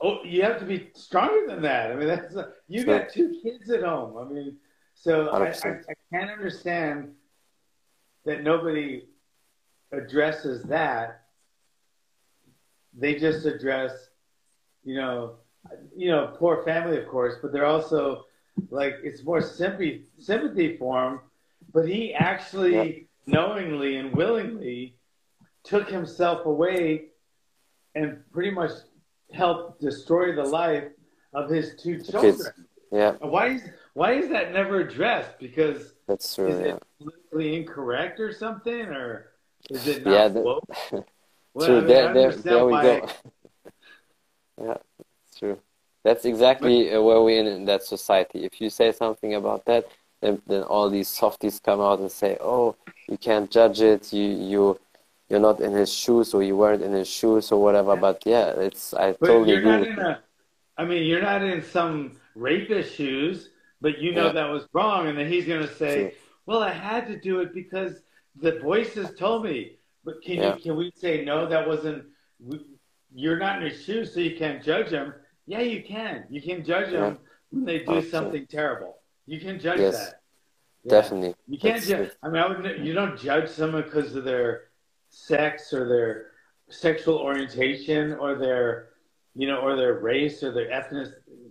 [0.00, 1.90] oh, you have to be stronger than that.
[1.90, 2.34] I mean, that's
[2.68, 2.98] you Sure.
[2.98, 4.16] got two kids at home.
[4.16, 4.56] I mean,
[4.94, 7.12] so I, I, I can't understand
[8.24, 9.06] that nobody
[9.92, 11.22] addresses that.
[12.96, 13.92] They just address,
[14.84, 15.36] you know,
[15.96, 18.24] you know, poor family, of course, but they're also
[18.70, 21.20] like it's more sympathy sympathy for him.
[21.72, 24.96] But he actually knowingly and willingly
[25.64, 27.06] took himself away
[27.94, 28.70] and pretty much
[29.32, 30.84] helped destroy the life
[31.34, 32.34] of his two children.
[32.36, 32.50] kids.
[32.90, 33.62] yeah Why is
[33.94, 35.38] why is that never addressed?
[35.38, 39.32] Because that's true is yeah it politically incorrect or something, or
[39.70, 40.64] is it not yeah woke?
[41.54, 41.76] Well, True.
[41.76, 43.08] I mean, there, there, there we why- go.
[44.62, 44.76] yeah,
[45.26, 45.58] it's true.
[46.04, 48.44] That's exactly uh, where we're in, in that society.
[48.44, 49.86] If you say something about that,
[50.20, 52.76] then, then all these softies come out and say, "Oh,
[53.08, 54.12] you can't judge it.
[54.12, 54.78] You you
[55.28, 58.48] you're not in his shoes, or you weren't in his shoes, or whatever." But yeah,
[58.50, 60.02] it's I But totally you're agree not in you.
[60.02, 60.22] a.
[60.76, 64.32] I mean, you're not in some rapist shoes, but you know Yeah.
[64.32, 66.12] that was wrong, and then he's going to say, True.
[66.46, 68.02] "Well, I had to do it because
[68.36, 70.54] the voices told me." But can Yeah.
[70.54, 71.46] you can we say no?
[71.46, 72.04] That wasn't.
[72.40, 72.64] we-
[73.14, 75.14] You're not in his shoes, so you can't judge him.
[75.46, 76.26] Yeah, you can.
[76.28, 77.00] You can judge Yeah.
[77.00, 77.18] them
[77.50, 78.10] when they do 100%.
[78.10, 79.00] something terrible.
[79.26, 79.96] You can judge Yes.
[79.98, 80.20] that.
[80.84, 80.90] Yeah.
[80.90, 81.34] Definitely.
[81.48, 82.10] You can't judge.
[82.22, 82.86] I mean, I would.
[82.86, 84.67] You don't judge someone because of their
[85.10, 86.26] sex or their
[86.68, 88.90] sexual orientation or their,
[89.34, 91.08] you know, or their race or their ethnic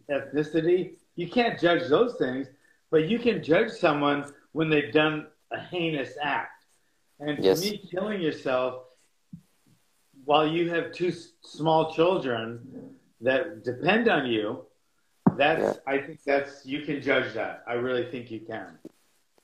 [0.09, 0.95] ethnicity.
[1.15, 2.47] You can't judge those things,
[2.91, 6.65] but you can judge someone when they've done a heinous act.
[7.19, 7.61] And Yes.
[7.61, 8.83] me, killing yourself
[10.25, 14.65] while you have two s- small children that depend on you,
[15.35, 15.93] that's Yeah.
[15.93, 17.63] I think that's you can judge that.
[17.67, 18.77] I really think you can.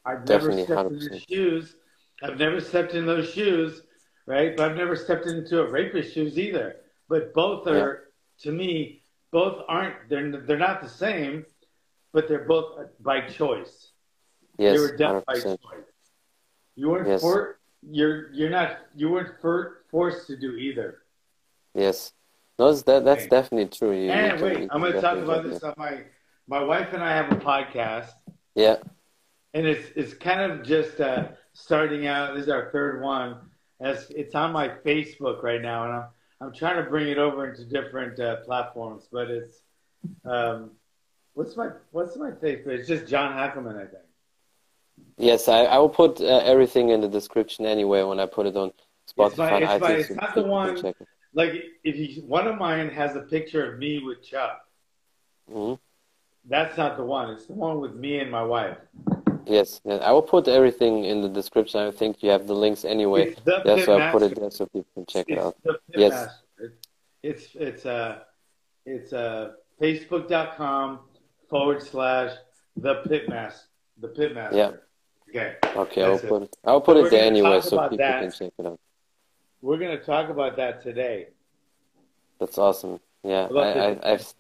[0.06, 1.30] I've never Definitely, stepped in his 100%.
[1.30, 1.76] shoes.
[2.22, 3.82] I've never stepped in those shoes,
[4.26, 4.56] right?
[4.56, 6.78] But I've never stepped into a rapist's shoes either.
[7.10, 8.06] But both are,
[8.42, 9.96] to me, both aren't.
[10.10, 11.46] They're they're not the same,
[12.14, 13.92] but they're both by choice.
[14.58, 14.74] Yes.
[14.74, 15.44] they were done 100%.
[15.44, 15.60] choice.
[16.76, 17.22] You weren't Yes.
[17.22, 21.00] for, you're you're not you weren't for, forced to do either.
[21.74, 22.14] Yes.
[22.60, 23.30] No, that, that's Okay.
[23.30, 23.92] definitely true.
[23.92, 26.04] You, you And can- wait, you I'm going to talk about this on my
[26.48, 28.10] my wife and I have a podcast,
[28.56, 28.78] Yeah.
[29.54, 32.36] and it's it's kind of just uh, starting out.
[32.36, 33.38] This is our third one.
[33.84, 36.06] As it's on my Facebook right now, and I'm
[36.42, 39.08] I'm trying to bring it over into different uh, platforms.
[39.12, 39.56] But it's
[40.26, 40.72] um,
[41.34, 42.68] what's my what's my Facebook?
[42.68, 44.04] It's just John Hackleman, I think.
[45.18, 48.56] Yes, I, I will put uh, everything in the description anyway when I put it
[48.56, 48.72] on
[49.12, 49.28] Spotify.
[49.28, 50.94] It's my- it's my- it's not the one-
[51.34, 51.52] Like
[51.84, 54.62] if you one of mine has a picture of me with Chuck.
[55.52, 55.78] Mhm.
[56.46, 57.32] That's not the one.
[57.32, 58.78] It's the one with me and my wife.
[59.46, 61.82] Yes, yes, I will put everything in the description.
[61.82, 63.30] I think you have the links anyway.
[63.30, 65.56] It's the Yeah, so I put it there so people can check it out.
[65.90, 66.14] Yes.
[66.14, 66.72] Pitmaster.
[67.24, 68.20] It's it's uh
[68.86, 69.52] it's uh
[69.82, 71.00] facebook.com
[71.50, 72.32] forward slash
[72.78, 73.64] the pitmaster
[74.00, 74.54] the pitmaster.
[74.54, 74.72] Yeah.
[75.30, 75.56] Okay.
[75.76, 76.56] Okay, I'll put it.
[76.64, 78.22] I'll put So it there anyway so people that.
[78.22, 78.80] can check it out.
[79.62, 81.28] We're gonna talk about that today.
[82.40, 83.00] That's awesome.
[83.24, 84.34] Yeah, I, I, I've,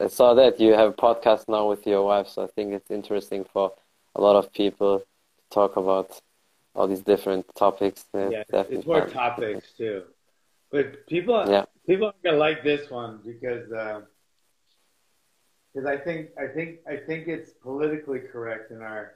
[0.00, 2.90] I saw that you have a podcast now with your wife, so I think it's
[2.90, 3.72] interesting for
[4.16, 5.04] a lot of people to
[5.50, 6.20] talk about
[6.74, 8.04] all these different topics.
[8.14, 9.10] Yeah, it's more fun.
[9.10, 10.04] topics too.
[10.70, 11.64] But people Yeah.
[11.86, 13.66] people are gonna like this one because
[15.72, 19.14] because I think I think I think it's politically correct in our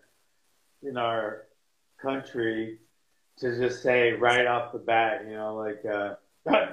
[0.82, 1.46] in our
[2.00, 2.78] country
[3.38, 6.14] to just say right off the bat, you know, like uh,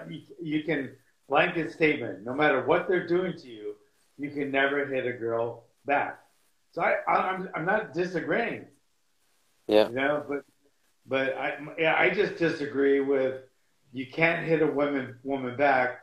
[0.10, 0.96] you, you can
[1.30, 3.76] blanket statement, no matter what they're doing to you,
[4.18, 6.20] you can never hit a girl back.
[6.72, 8.66] So I, I'm I'm not disagreeing.
[9.68, 9.90] Yeah.
[9.90, 10.44] You know, but
[11.08, 13.42] but I yeah, I just disagree with
[13.94, 16.02] you can't hit a woman woman back,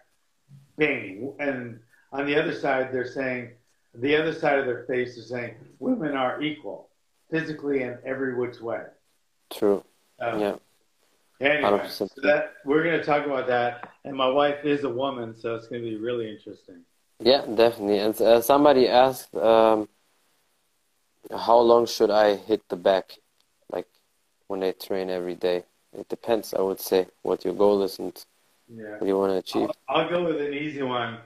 [0.76, 1.34] bang.
[1.38, 1.80] And
[2.12, 3.50] on the other side, they're saying
[3.94, 6.88] the other side of their face is saying women are equal,
[7.30, 8.84] physically and every which way.
[9.50, 9.84] True.
[10.20, 10.56] Um, Yeah.
[11.40, 15.34] Anyway, so that we're going to talk about that, and my wife is a woman,
[15.36, 16.82] so it's going to be really interesting.
[17.18, 17.98] Yeah, definitely.
[17.98, 19.88] And uh, somebody asked, um,
[21.30, 23.12] how long should I hit the back,
[23.70, 23.86] like
[24.48, 25.64] when I train every day?
[25.96, 28.12] It depends, I would say, what your goal is and
[28.68, 28.98] Yeah.
[28.98, 29.70] what you want to achieve.
[29.88, 31.18] I'll, I'll go with an easy one.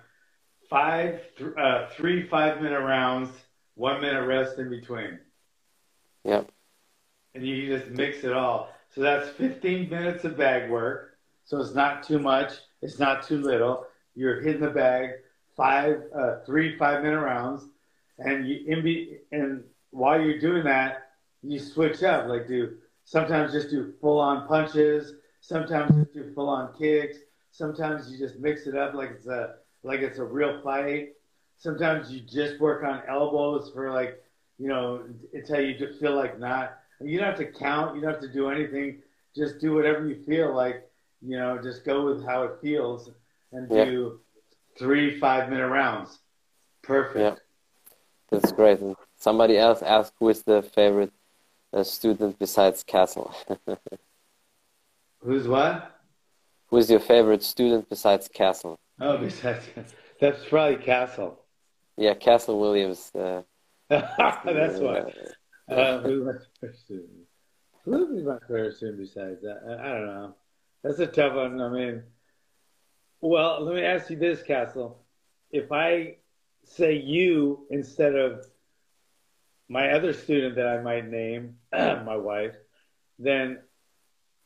[0.69, 3.31] Five, th- uh, three five minute rounds,
[3.75, 5.19] one minute rest in between.
[6.25, 6.43] Yeah.
[7.35, 8.71] And you just mix it all.
[8.95, 11.17] So that's 15 minutes of bag work.
[11.45, 12.53] So it's not too much.
[12.83, 13.87] It's not too little.
[14.15, 15.11] You're hitting the bag
[15.57, 17.65] five, uh, three five minute rounds,
[18.19, 21.11] and you in be and while you're doing that,
[21.43, 22.27] you switch up.
[22.29, 25.15] Like do sometimes just do full on punches.
[25.41, 27.19] Sometimes just do full on kicks.
[27.53, 31.11] Sometimes you just mix it up like it's a like it's a real fight.
[31.57, 34.23] Sometimes you just work on elbows for like
[34.59, 36.79] you know until you just feel like not.
[37.01, 37.95] You don't have to count.
[37.95, 39.03] You don't have to do anything.
[39.37, 40.85] Just do whatever you feel like.
[41.21, 43.11] You know, just go with how it feels
[43.53, 43.85] and Yeah.
[43.85, 44.21] do
[44.79, 46.19] three five minute rounds.
[46.83, 47.19] Perfect.
[47.19, 47.35] Yeah.
[48.31, 48.81] That's great.
[49.19, 51.13] Somebody else asked, who is the favorite
[51.73, 53.35] uh, student besides Castle?
[55.21, 55.99] Who's what?
[56.69, 58.79] who is your favorite student besides Castle?
[59.01, 59.65] Oh, besides
[60.21, 61.41] that's probably Castle.
[61.97, 63.11] Yeah, Castle Williams.
[63.15, 63.43] Uh,
[63.89, 65.05] that's why.
[65.75, 67.09] uh, who's my favorite student?
[67.85, 69.61] Who is my favorite student besides that?
[69.67, 70.35] I, I don't know.
[70.83, 71.61] That's a tough one.
[71.61, 72.03] I mean,
[73.21, 75.01] well, let me ask you this, Castle.
[75.51, 76.17] If I
[76.65, 78.47] say you instead of
[79.69, 82.55] my other student that I might name, my wife,
[83.19, 83.59] then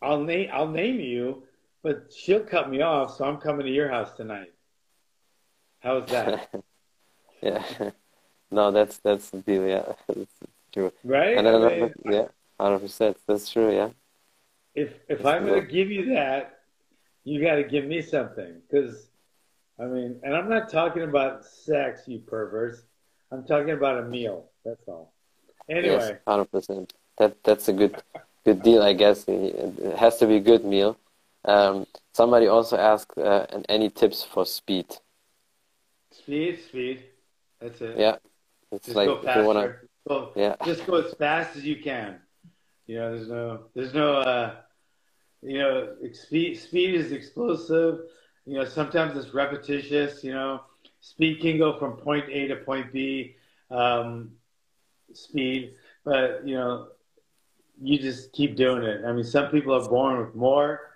[0.00, 1.44] I'll name I'll name you,
[1.82, 4.52] but she'll cut me off, so I'm coming to your house tonight.
[5.80, 6.50] How's that?
[7.42, 7.62] yeah,
[8.50, 9.66] no, that's that's the deal.
[9.66, 10.34] Yeah, it's
[10.72, 10.92] true.
[11.04, 11.36] Right?
[11.36, 12.26] And then I mean, yeah,
[12.58, 13.16] hundred percent.
[13.26, 13.72] That's true.
[13.74, 13.90] Yeah.
[14.74, 16.60] if if That's I'm the gonna give you that,
[17.24, 18.60] you got to give me something.
[18.68, 19.08] Because,
[19.78, 22.82] I mean, and I'm not talking about sex, you perverts.
[23.30, 24.50] I'm talking about a meal.
[24.64, 25.11] That's all.
[25.68, 26.92] Yes, Anyway, hundred percent.
[27.18, 28.02] That that's a good
[28.44, 29.24] good deal, I guess.
[29.28, 30.96] It has to be a good meal.
[31.44, 34.86] Um, somebody also asked, uh, and any tips for speed?
[36.22, 37.02] speed, speed.
[37.60, 37.98] That's it.
[37.98, 38.16] Yeah,
[38.70, 39.74] it's Just like go wanna.
[40.08, 42.18] Go, yeah, just go as fast as you can.
[42.86, 44.54] You know, there's no, there's no, uh,
[45.42, 46.58] you know, speed.
[46.58, 48.00] Speed is explosive.
[48.44, 50.24] You know, sometimes it's repetitious.
[50.24, 50.62] You know,
[51.00, 53.36] speed can go from point A to point B.
[53.70, 54.32] Um,
[55.16, 56.88] speed, but you know,
[57.80, 59.04] you just keep doing it.
[59.04, 60.90] I mean, some people are born with more,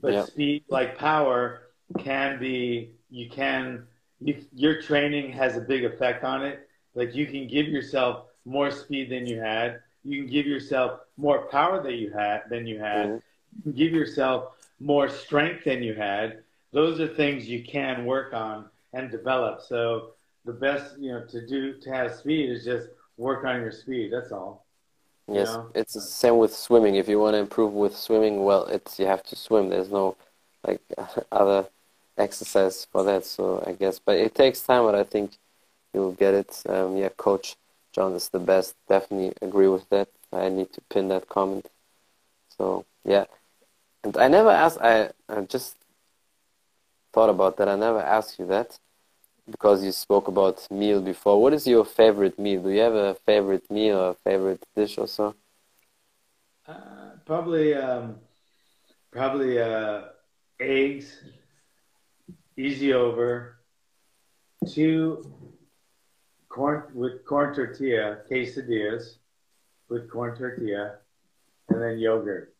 [0.00, 0.24] but Yeah.
[0.24, 1.62] speed, like power,
[1.98, 2.92] can be.
[3.10, 3.86] You can.
[4.20, 6.68] You, your training has a big effect on it.
[6.94, 9.80] Like you can give yourself more speed than you had.
[10.04, 13.06] You can give yourself more power than you had than you had.
[13.08, 13.22] Mhm.
[13.56, 16.42] You can give yourself more strength than you had.
[16.72, 19.60] Those are things you can work on and develop.
[19.60, 23.72] So the best, you know, to do to have speed is just work on your
[23.72, 24.12] speed.
[24.12, 24.64] That's all.
[25.30, 25.48] yes.
[25.48, 25.70] know?
[25.74, 26.94] It's the same with swimming.
[26.94, 29.68] If you want to improve with swimming, well, it's you have to swim.
[29.68, 30.16] There's no
[30.66, 30.80] like
[31.32, 31.66] other
[32.16, 33.26] exercise for that.
[33.26, 34.84] So I guess, but it takes time.
[34.84, 35.32] But I think
[35.92, 36.62] you'll get it.
[36.68, 37.56] Um, yeah, Coach
[37.92, 38.74] John is the best.
[38.88, 40.08] Definitely agree with that.
[40.32, 41.66] I need to pin that comment.
[42.56, 43.24] So yeah,
[44.04, 44.78] and I never asked.
[44.80, 45.76] I, I just
[47.12, 47.68] thought about that.
[47.68, 48.78] I never asked you that
[49.50, 51.40] because you spoke about meal before.
[51.40, 52.62] What is your favorite meal?
[52.62, 55.34] Do you have a favorite meal or a favorite dish or so?
[56.66, 58.16] Uh, probably, um,
[59.10, 60.02] probably uh,
[60.60, 61.22] eggs,
[62.56, 63.58] easy over,
[64.70, 65.32] two
[66.48, 69.16] corn with corn tortilla quesadillas
[69.88, 70.96] with corn tortilla,
[71.68, 72.54] and then yogurt.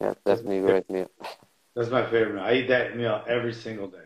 [0.00, 1.10] Yeah, definitely a great meal.
[1.74, 2.44] That's my favorite meal.
[2.44, 4.05] I eat that meal every single day.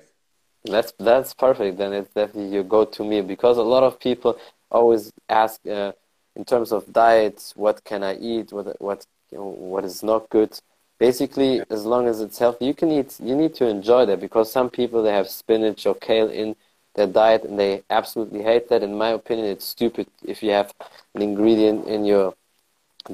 [0.65, 1.79] That's that's perfect.
[1.79, 4.39] Then it's definitely your go-to meal because a lot of people
[4.71, 5.93] always ask uh,
[6.37, 8.53] in terms of diets, what can I eat?
[8.53, 10.59] What what you know, what is not good?
[10.99, 13.19] Basically, as long as it's healthy, you can eat.
[13.21, 16.57] You need to enjoy that because some people they have spinach or kale in
[16.95, 18.83] their diet and they absolutely hate that.
[18.83, 20.75] In my opinion, it's stupid if you have
[21.15, 22.35] an ingredient in your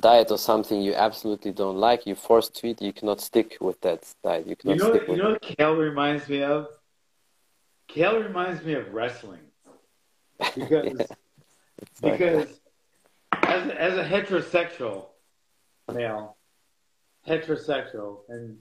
[0.00, 2.06] diet or something you absolutely don't like.
[2.06, 2.82] You're forced to eat.
[2.82, 4.46] You cannot stick with that diet.
[4.46, 6.75] You You cannot know, stick you with know what kale reminds me of?
[7.88, 9.40] Kale reminds me of wrestling
[10.54, 10.58] because
[10.98, 11.04] Yeah.
[12.02, 12.60] Like- because
[13.42, 15.06] as as a heterosexual
[15.92, 16.36] male,
[17.26, 18.58] heterosexual, and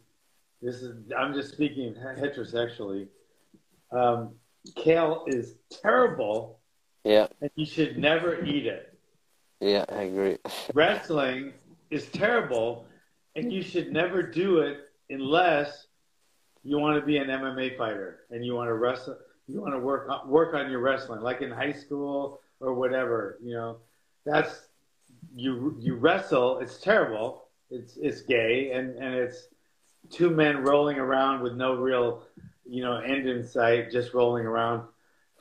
[0.62, 3.08] this is I'm just speaking heterosexually.
[3.92, 4.36] Um,
[4.76, 6.60] kale is terrible,
[7.04, 8.98] yeah, and you should never eat it.
[9.62, 10.38] yeah, I agree.
[10.74, 11.54] Wrestling
[11.90, 12.86] is terrible,
[13.36, 15.88] and you should never do it unless
[16.66, 19.18] you want to be an MMA fighter and you want to wrestle.
[19.48, 23.38] You want to work on, work on your wrestling, like in high school or whatever.
[23.42, 23.78] You know,
[24.26, 24.68] that's
[25.36, 26.60] you you wrestle.
[26.60, 27.44] It's terrible.
[27.70, 29.48] It's it's gay and and it's
[30.10, 32.24] two men rolling around with no real
[32.68, 34.88] you know end in sight, just rolling around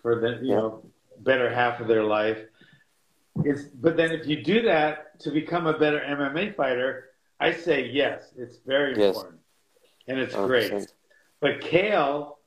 [0.03, 0.85] for the you know
[1.21, 2.39] better half of their life.
[3.45, 7.11] It's, but then if you do that to become a better MMA fighter,
[7.41, 9.17] I say yes, it's very Yes.
[9.17, 9.41] important.
[10.07, 10.87] And it's great.
[11.45, 11.61] 100%.
[11.61, 12.39] But Kale,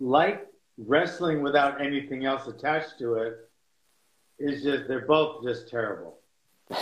[0.00, 0.46] like
[0.78, 3.34] wrestling without anything else attached to it,
[4.38, 6.18] is just, they're both just terrible.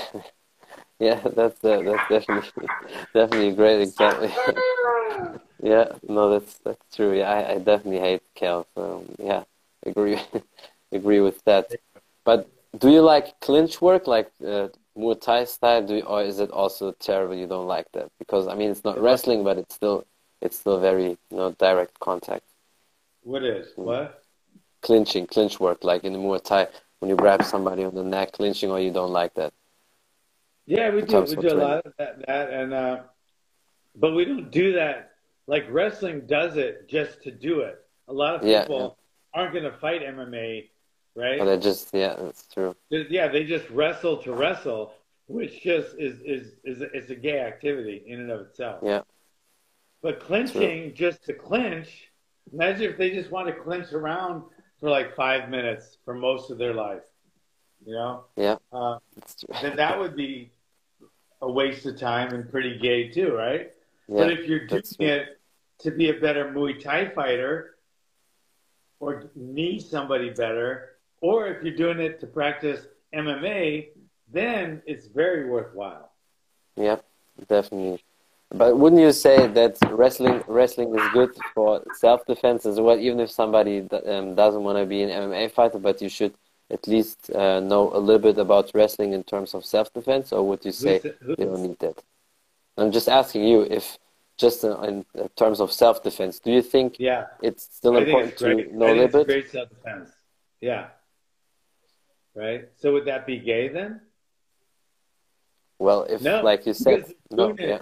[1.01, 2.69] Yeah, that's uh, that's definitely
[3.15, 4.31] definitely a great example.
[5.63, 7.17] yeah, no, that's that's true.
[7.17, 8.67] Yeah, I, I definitely hate kale.
[8.75, 9.45] So yeah,
[9.87, 10.19] agree
[10.93, 11.71] agree with that.
[12.25, 16.41] But do you like clinch work, like uh, Muay Thai style, do you, or is
[16.41, 17.37] it also terrible?
[17.37, 20.05] You don't like that because I mean it's not wrestling, but it's still
[20.41, 22.45] it's still very you know direct contact.
[23.23, 23.69] What is?
[23.77, 24.23] What?
[24.81, 26.69] Clinching, clinch work, like in the Muay Thai
[27.01, 29.53] when you grab somebody on the neck, clinching, or you don't like that.
[30.67, 31.21] Yeah, we do.
[31.23, 31.59] We do a training.
[31.59, 32.99] lot of that, that and uh,
[33.97, 35.13] but we don't do that.
[35.47, 37.79] Like wrestling does it just to do it.
[38.09, 38.99] A lot of Yeah, people
[39.35, 40.69] aren't going to fight MMA,
[41.15, 41.45] right?
[41.45, 42.77] They just yeah, that's true.
[42.91, 44.93] Yeah, they just wrestle to wrestle,
[45.27, 48.81] which just is is is it's a gay activity in and of itself.
[48.83, 49.03] Yeah.
[50.03, 52.11] But clinching just to clinch,
[52.53, 54.45] imagine if they just want to clinch around
[54.79, 57.03] for like five minutes for most of their life,
[57.85, 58.25] you know?
[58.37, 58.57] Yeah.
[58.73, 58.99] Uh,
[59.61, 60.53] then that would be
[61.43, 63.73] a waste of time and pretty gay too, right?
[64.09, 65.41] Yeah, but if you're doing it
[65.81, 67.77] to be a better Muay Thai fighter
[69.01, 73.89] or knee somebody better, Or if you're doing it to practice MMA,
[74.33, 76.13] then it's very worthwhile.
[76.77, 77.05] Yep,
[77.49, 78.05] definitely.
[78.51, 82.99] But wouldn't you say that wrestling wrestling is good for self defense as well?
[82.99, 86.35] Even if somebody um, doesn't want to be an MMA fighter, but you should
[86.71, 90.47] at least uh, know a little bit about wrestling in terms of self defense, or
[90.49, 92.03] would you say you don't need that?
[92.79, 93.99] I'm just asking you if,
[94.39, 97.27] just in, in terms of self defense, do you think yeah.
[97.43, 99.27] it's still I important it's to know a little bit?
[99.27, 100.11] Great self defense.
[100.61, 100.87] Yeah.
[102.35, 102.69] Right.
[102.77, 104.01] So would that be gay then?
[105.79, 107.79] Well, if no, like you said, no, yeah.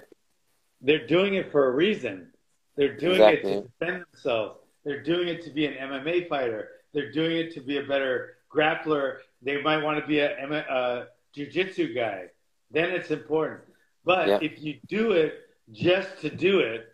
[0.87, 2.31] They're doing it for a reason.
[2.77, 3.51] They're doing Exactly.
[3.51, 4.59] it to defend themselves.
[4.85, 6.69] They're doing it to be an MMA fighter.
[6.93, 9.17] They're doing it to be a better grappler.
[9.41, 12.27] They might want to be a, a uh, jiu-jitsu guy.
[12.71, 13.61] Then it's important.
[14.05, 14.39] But Yeah.
[14.41, 16.87] if you do it just to do it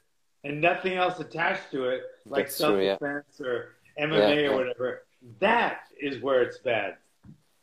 [0.44, 2.98] and nothing else attached to it, like That's true, yeah.
[2.98, 5.04] self-defense or MMA Yeah, or whatever,
[5.40, 6.98] that is where it's bad.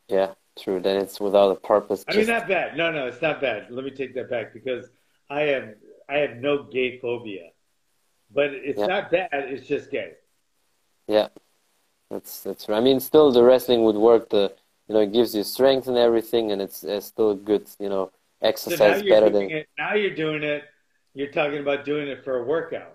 [0.07, 0.81] Yeah, true.
[0.81, 2.05] Then it's without a purpose.
[2.07, 2.77] I mean, just- not bad.
[2.77, 3.69] No, no, it's not bad.
[3.71, 4.89] Let me take that back because
[5.29, 5.75] I have
[6.11, 7.47] I have no gay phobia,
[8.39, 8.87] but it's Yeah.
[8.95, 9.29] not bad.
[9.53, 10.13] It's just gay.
[11.07, 11.29] Yeah,
[12.11, 12.79] that's that's right.
[12.79, 14.29] I mean, still the wrestling would work.
[14.31, 14.45] The
[14.87, 17.65] you know it gives you strength and everything, and it's, it's still good.
[17.79, 19.69] You know, So now exercise you're better than it.
[19.79, 20.65] Now you're doing it.
[21.15, 22.95] You're talking about doing it for a workout.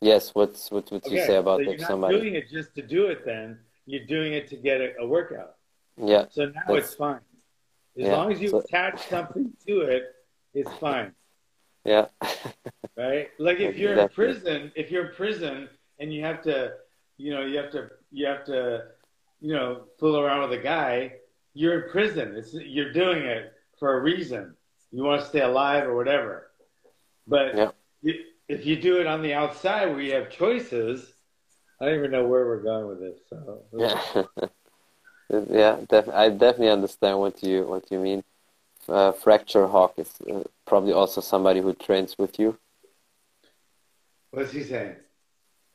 [0.00, 0.34] yes.
[0.34, 2.20] What's what would you say about so you're not somebody?
[2.20, 3.24] doing it just to do it.
[3.24, 5.54] Then you're doing it to get a, a workout.
[5.96, 7.20] Yeah, So now That's- it's fine.
[7.98, 10.04] As yeah, long as you so- attach something to it,
[10.54, 11.12] it's fine,
[11.84, 12.06] yeah,
[12.96, 13.28] right?
[13.38, 15.68] Like if you're in prison, if you're in prison
[15.98, 16.72] and you have to,
[17.16, 18.84] you know, you have to, you have to,
[19.40, 21.14] you know, fool around with a guy.
[21.54, 22.34] You're in prison.
[22.36, 24.54] It's you're doing it for a reason.
[24.90, 26.50] You want to stay alive or whatever.
[27.26, 27.70] But Yeah.
[28.02, 31.14] you- if you do it on the outside where you have choices,
[31.80, 33.18] I don't even know where we're going with this.
[33.30, 34.24] So yeah,
[35.50, 35.78] yeah.
[35.88, 38.22] Def- I definitely understand what you what you mean.
[38.88, 42.58] Uh, Fracture Hawk is uh, probably also somebody who trains with you.
[44.30, 44.96] what's he saying?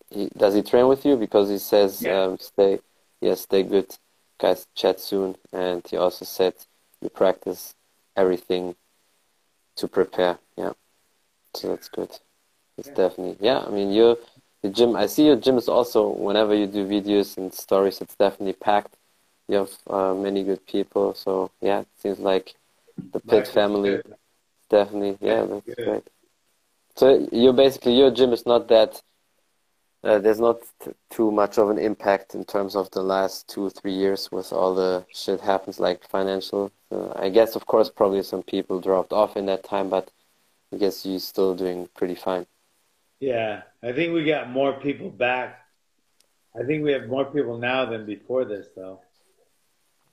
[0.10, 1.16] He, does he train with you?
[1.18, 2.24] Because he says, Yeah.
[2.24, 2.80] um, "Stay,
[3.22, 3.97] yes, stay good,
[4.39, 4.68] guys.
[4.76, 6.53] Chat soon." And he also said,
[7.01, 7.76] "You practice
[8.16, 8.76] everything
[9.78, 10.74] to prepare." Yeah,
[11.53, 12.12] so that's good.
[12.78, 12.95] It's Yeah.
[12.95, 13.60] definitely yeah.
[13.68, 14.18] I mean, your
[14.62, 14.95] the gym.
[14.95, 18.95] I see your gym is also whenever you do videos and stories, it's definitely packed.
[19.47, 21.14] You have uh, many good people.
[21.14, 22.55] So yeah, it seems like
[23.12, 24.16] the Pit Mike, family good.
[24.70, 25.18] definitely.
[25.22, 25.76] Yeah, That's good.
[25.84, 26.04] great.
[26.95, 29.02] So you're basically your gym is not that.
[30.04, 30.58] Uh, there's not
[31.10, 34.74] too much of an impact in terms of the last two three years with all
[34.76, 36.72] the shit happens like financial.
[36.91, 40.12] Uh, I guess of course probably some people dropped off in that time, but
[40.74, 42.45] I guess you're still doing pretty fine.
[43.20, 45.60] Yeah, I think we got more people back.
[46.56, 49.02] I think we have more people now than before this, though.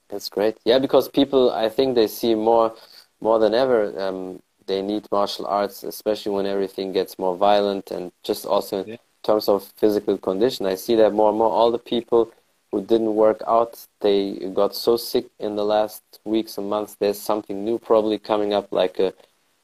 [0.09, 0.59] That's great.
[0.65, 2.75] Yeah, because people, I think they see more,
[3.21, 3.99] more than ever.
[4.01, 8.89] Um, they need martial arts, especially when everything gets more violent and just also in
[8.89, 8.97] Yeah.
[9.23, 10.67] terms of physical condition.
[10.67, 11.51] I see that more and more.
[11.51, 12.31] All the people
[12.71, 16.97] who didn't work out, they got so sick in the last weeks and months.
[16.99, 19.13] There's something new probably coming up, like a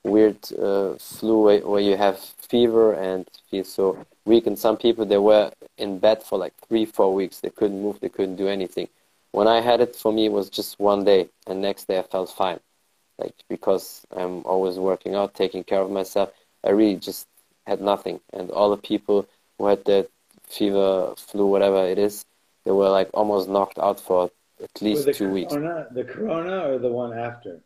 [0.05, 4.47] weird uh, flu where, where you have fever and feel so weak.
[4.47, 7.41] And some people, they were in bed for like three, four weeks.
[7.41, 8.01] They couldn't move.
[8.01, 8.88] They couldn't do anything
[9.33, 12.03] when I had it, for me, it was just one day, and next day I
[12.03, 12.61] felt fine.
[13.18, 16.31] Like because I'm always working out, taking care of myself,
[16.64, 17.26] I really just
[17.66, 18.20] had nothing.
[18.33, 19.26] And all the people
[19.59, 20.09] who had that
[20.49, 22.24] fever, flu, whatever it is,
[22.64, 24.31] they were like almost knocked out for
[24.62, 25.53] at least two weeks.
[25.53, 27.61] corona, the corona or the one after?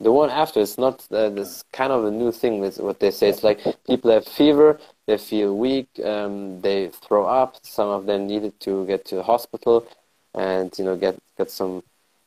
[0.00, 2.62] The one after is not uh, this kind of a new thing.
[2.62, 3.28] Is what they say.
[3.28, 7.56] It's like people have fever, they feel weak, um, they throw up.
[7.62, 9.86] Some of them needed to get to the hospital,
[10.34, 11.82] and you know get get some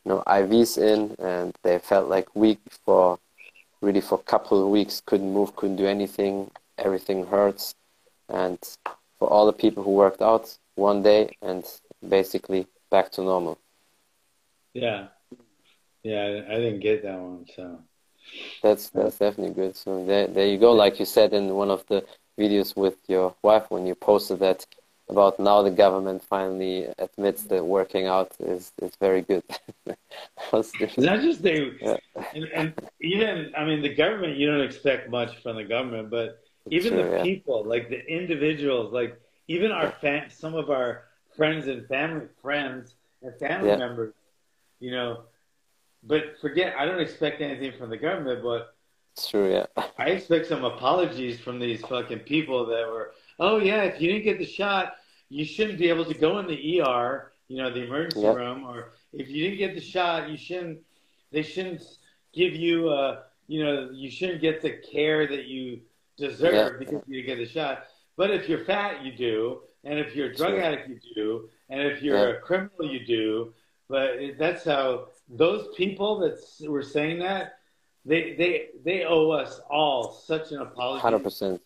[0.06, 3.20] you know IVs in, and they felt like weak for
[3.82, 5.02] really for a couple of weeks.
[5.06, 6.52] Couldn't move, couldn't do anything.
[6.78, 7.76] Everything hurts,
[8.30, 8.58] and
[9.20, 11.64] for all the people who worked out, one day and
[12.08, 13.58] basically back to normal.
[14.74, 15.08] Yeah,
[16.04, 17.80] yeah, I I didn't get that one, so
[18.64, 19.76] That's that's definitely good.
[19.76, 20.72] So there there you go.
[20.74, 22.06] Like you said in one of the
[22.40, 24.66] videos with your wife when you posted that
[25.12, 29.44] about now the government finally admits that working out is is very good.
[30.98, 31.98] Not just they, Yeah.
[32.34, 34.38] and, and even I mean the government.
[34.38, 36.40] You don't expect much from the government, but
[36.70, 37.24] even Sure, the yeah.
[37.24, 41.06] people, like the individuals, like even our fam- some of our
[41.36, 43.78] friends and family friends and family Yeah.
[43.78, 44.14] members,
[44.80, 45.24] you know.
[46.04, 48.74] But forget, I don't expect anything from the government, but
[49.14, 49.66] It's true, yeah.
[49.98, 54.24] I expect some apologies from these fucking people that were, oh yeah, if you didn't
[54.24, 54.96] get the shot,
[55.32, 57.28] you shouldn't be able to go in the ER.
[57.48, 58.36] you know, the emergency Yep.
[58.38, 60.80] room, or if you didn't get the shot, you shouldn't.
[61.34, 61.82] They shouldn't
[62.32, 65.82] give you, uh, you know, you shouldn't get the care that you
[66.16, 66.70] deserve Yeah.
[66.80, 67.88] because you didn't get the shot.
[68.16, 70.62] But if you're fat, you do, and if you're a drug Sure.
[70.62, 72.38] addict, you do, and if you're Yeah.
[72.38, 73.54] a criminal, you do.
[73.90, 77.58] But that's how those people that were saying that
[78.06, 81.02] they they they owe us all such an apology.
[81.02, 81.62] Hundred percent.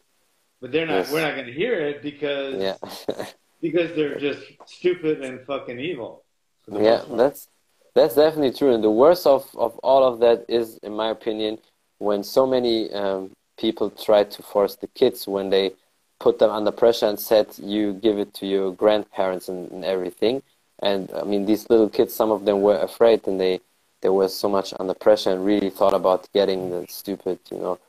[0.62, 0.96] But they're not.
[1.06, 1.12] Yes.
[1.12, 2.78] We're not going to hear it because Yeah.
[3.62, 6.24] because they're just stupid and fucking evil.
[6.72, 7.48] Yeah, that's
[7.94, 8.74] that's definitely true.
[8.74, 11.60] And the worst of, of all of that is, in my opinion,
[12.00, 15.72] when so many um, people try to force the kids when they
[16.20, 20.42] put them under pressure and said you give it to your grandparents and, and everything.
[20.80, 23.62] And I mean, these little kids, some of them were afraid and they
[24.02, 27.80] they were so much under pressure and really thought about getting the stupid, you know,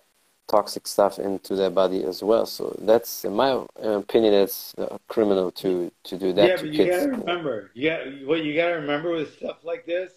[0.49, 2.47] toxic stuff into their body as well.
[2.47, 4.75] So that's, in my opinion, it's
[5.09, 6.97] criminal to to do that yeah, but you kids.
[6.97, 10.13] gotta remember, you got what you gotta remember with stuff like this,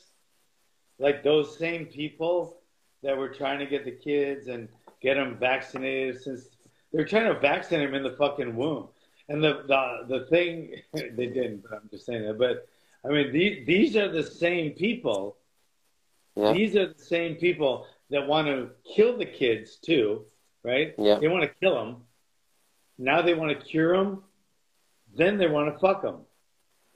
[0.99, 2.57] like those same people
[3.03, 4.67] that were trying to get the kids and
[5.01, 6.49] get them vaccinated since
[6.91, 8.87] they're trying to vaccinate them in the fucking womb.
[9.27, 12.37] And the the the thing they didn't, but I'm just saying that.
[12.37, 12.67] But
[13.05, 15.37] I mean, these these are the same people.
[16.35, 16.53] Yeah.
[16.53, 20.25] These are the same people that want to kill the kids too,
[20.63, 20.93] right?
[20.97, 21.19] Yeah.
[21.19, 22.03] They want to kill them.
[22.97, 24.23] Now they want to cure them.
[25.15, 26.21] Then they want to fuck them.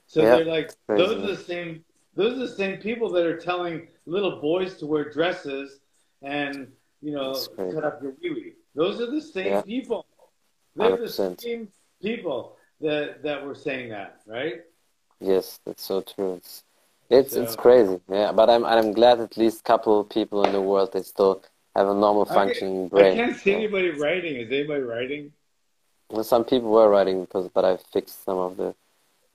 [0.06, 1.02] So Yeah, they're like, crazy.
[1.04, 1.84] those are the same.
[2.14, 5.80] Those are the same people that are telling little boys to wear dresses
[6.22, 8.52] and you know cut up your wee wee.
[8.74, 9.62] Those are the same Yeah.
[9.62, 10.06] people.
[10.76, 11.40] They're the 100%.
[11.40, 11.68] same
[12.02, 14.62] people that that were saying that, right?
[15.20, 16.34] Yes, that's so true.
[16.34, 16.62] It's
[17.10, 18.00] it's, it's crazy.
[18.10, 21.42] Yeah, but I'm I'm glad at least a couple people in the world they still
[21.76, 23.12] have a normal functioning I brain.
[23.12, 23.56] I can't see Yeah.
[23.58, 24.36] anybody writing.
[24.36, 25.32] Is anybody writing?
[26.10, 28.74] Well, some people were writing because, but I fixed some of the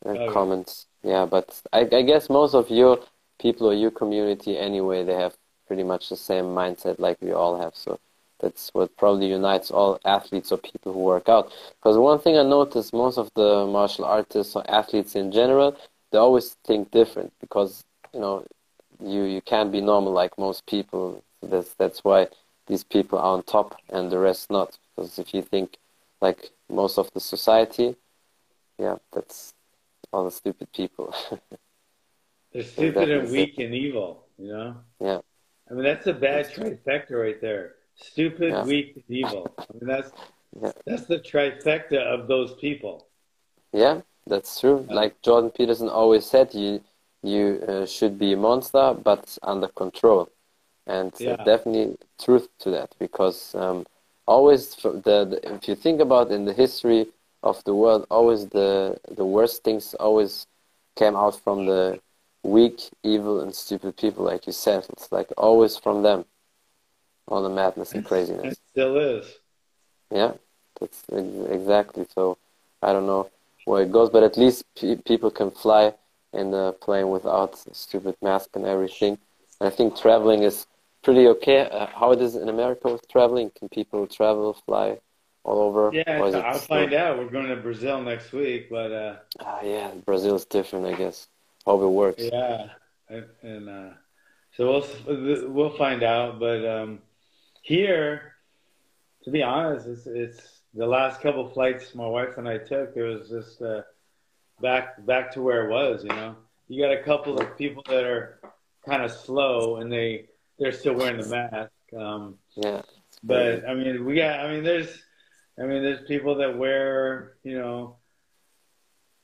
[0.05, 0.33] uh, Okay.
[0.33, 0.87] comments.
[1.03, 2.99] Yeah, but I, I guess most of your
[3.39, 5.35] people or your community anyway, they have
[5.67, 7.75] pretty much the same mindset like we all have.
[7.75, 7.99] So
[8.39, 11.51] that's what probably unites all athletes or people who work out.
[11.79, 15.75] Because one thing I noticed, most of the martial artists or athletes in general,
[16.11, 17.83] they always think different because
[18.13, 18.45] you know
[19.03, 21.23] you you can't be normal like most people.
[21.41, 22.27] That's that's why
[22.67, 24.77] these people are on top and the rest not.
[24.95, 25.77] Because if you think
[26.21, 27.95] like most of the society,
[28.77, 29.53] yeah, that's
[30.11, 31.13] all the stupid people.
[32.53, 34.25] They're stupid and weak and evil.
[34.37, 34.75] You know.
[34.99, 35.19] Yeah.
[35.69, 37.75] I mean, that's a bad That's trifecta right there.
[37.95, 38.65] Stupid, Yeah.
[38.65, 39.47] weak, and evil.
[39.59, 40.11] I mean, that's
[40.61, 40.71] Yeah.
[40.85, 43.07] that's the trifecta of those people.
[43.71, 44.85] Yeah, that's true.
[44.89, 44.95] Yeah.
[44.95, 46.81] Like Jordan Peterson always said, you
[47.23, 50.29] you uh, should be a monster, but under control.
[50.87, 51.43] And uh, Yeah.
[51.43, 53.85] definitely truth to that, because um,
[54.27, 54.91] always the,
[55.31, 57.07] the if you think about in the history
[57.43, 60.47] of the world, always the the worst things always
[60.95, 61.99] came out from the
[62.43, 64.85] weak, evil, and stupid people, like you said.
[64.91, 66.25] It's like always from them,
[67.27, 68.43] all the madness and craziness.
[68.43, 68.59] It craziness.
[68.71, 69.25] still is.
[70.11, 70.33] Yeah,
[70.79, 72.05] that's exactly.
[72.13, 72.37] So
[72.81, 73.29] I don't know
[73.69, 75.83] where it goes, but at least pe people can fly
[76.39, 77.51] in the plane without
[77.83, 79.13] stupid mask and everything.
[79.59, 80.57] And I think traveling is
[81.05, 81.59] pretty okay.
[81.69, 83.47] Uh, how it is in America with traveling?
[83.57, 84.87] Can people travel, fly
[85.43, 85.83] all over?
[85.93, 87.17] Yeah, Or is so it I'll find out.
[87.17, 91.27] We're going to Brazil next week, but uh, Ah, yeah, Brazil is different, I guess.
[91.65, 92.23] Hope it works.
[92.23, 92.69] yeah,
[93.09, 93.89] and, and uh,
[94.55, 94.59] so
[95.07, 96.39] we'll we'll find out.
[96.39, 96.99] But um,
[97.61, 98.33] here,
[99.23, 102.95] to be honest, it's, it's the last couple flights my wife and I took.
[102.95, 103.81] It was just uh,
[104.61, 106.03] back back to where it was.
[106.03, 106.35] You know,
[106.67, 108.39] you got a couple of people that are
[108.85, 110.25] kind of slow and they
[110.59, 111.71] they're still wearing the mask.
[111.97, 112.81] Um, Yeah.
[113.23, 114.39] but I mean, we got.
[114.39, 114.89] I mean, there's.
[115.57, 117.33] I mean, there's people that wear.
[117.43, 117.95] You know.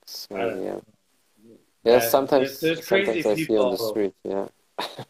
[0.04, 0.80] It's I don't- crazy, yeah.
[1.84, 4.48] Yeah, Yeah, sometimes, there's- there's crazy sometimes I see on the street, yeah.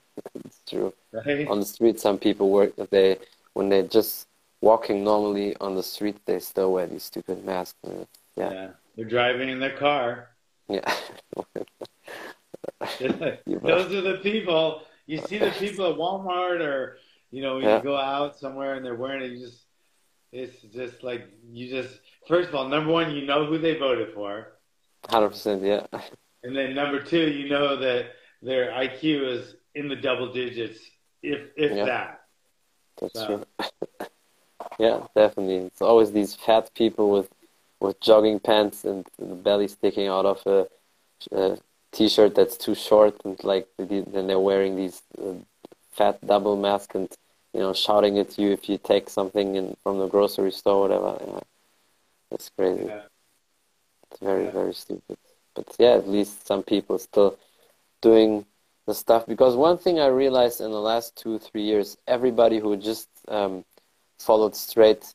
[0.45, 0.93] it's true.
[1.11, 1.47] Right?
[1.47, 3.17] on the street some people work they
[3.53, 4.27] when they're just
[4.65, 8.69] walking normally on the street they still wear these stupid masks and yeah Yeah.
[8.95, 10.07] They're driving in their car.
[10.75, 10.87] yeah
[12.99, 14.81] Those are the people.
[15.05, 16.97] You see the people at Walmart or,
[17.31, 17.77] you know, when Yeah.
[17.77, 19.61] you go out somewhere and they're wearing it, you just,
[20.31, 21.21] it's just like,
[21.57, 21.93] you just,
[22.27, 24.33] first of all, number one, you know who they voted for.
[25.03, 25.85] 100% yeah
[26.43, 28.03] And then number two, you know that
[28.41, 29.01] their IQ
[29.35, 30.79] is in the double digits,
[31.21, 31.85] if, if Yeah.
[31.85, 32.21] that.
[32.99, 33.45] that's So- true
[34.79, 37.29] yeah definitely it's always these fat people with
[37.79, 40.67] with jogging pants and the belly sticking out of a,
[41.31, 41.57] a
[41.91, 45.33] t-shirt that's too short and like then they're wearing these uh,
[45.91, 47.09] fat double mask and
[47.53, 50.81] you know shouting at you if you take something in, from the grocery store or
[51.01, 51.39] whatever yeah.
[52.31, 53.03] that's crazy Yeah.
[54.11, 54.51] It's very, Yeah.
[54.51, 55.17] very stupid.
[55.55, 57.37] but yeah, at least some people still
[58.01, 58.45] doing
[58.87, 59.25] the stuff.
[59.25, 63.63] Because one thing I realized in the last two three years, everybody who just um,
[64.19, 65.13] followed straight,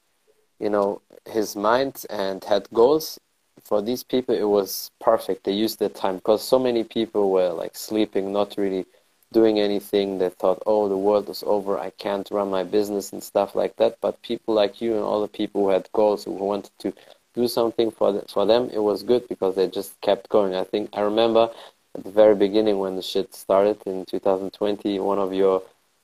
[0.58, 3.18] you know, his mind and had goals.
[3.62, 5.44] For these people, it was perfect.
[5.44, 8.86] They used their time because so many people were like sleeping, not really
[9.32, 10.18] doing anything.
[10.18, 11.78] They thought, oh, the world is over.
[11.78, 13.98] I can't run my business and stuff like that.
[14.00, 16.92] But people like you and all the people who had goals, who wanted to
[17.34, 20.54] do something for the, for them, it was good because they just kept going.
[20.54, 21.50] I think I remember
[21.94, 25.62] at the very beginning when the shit started in 2020, one of your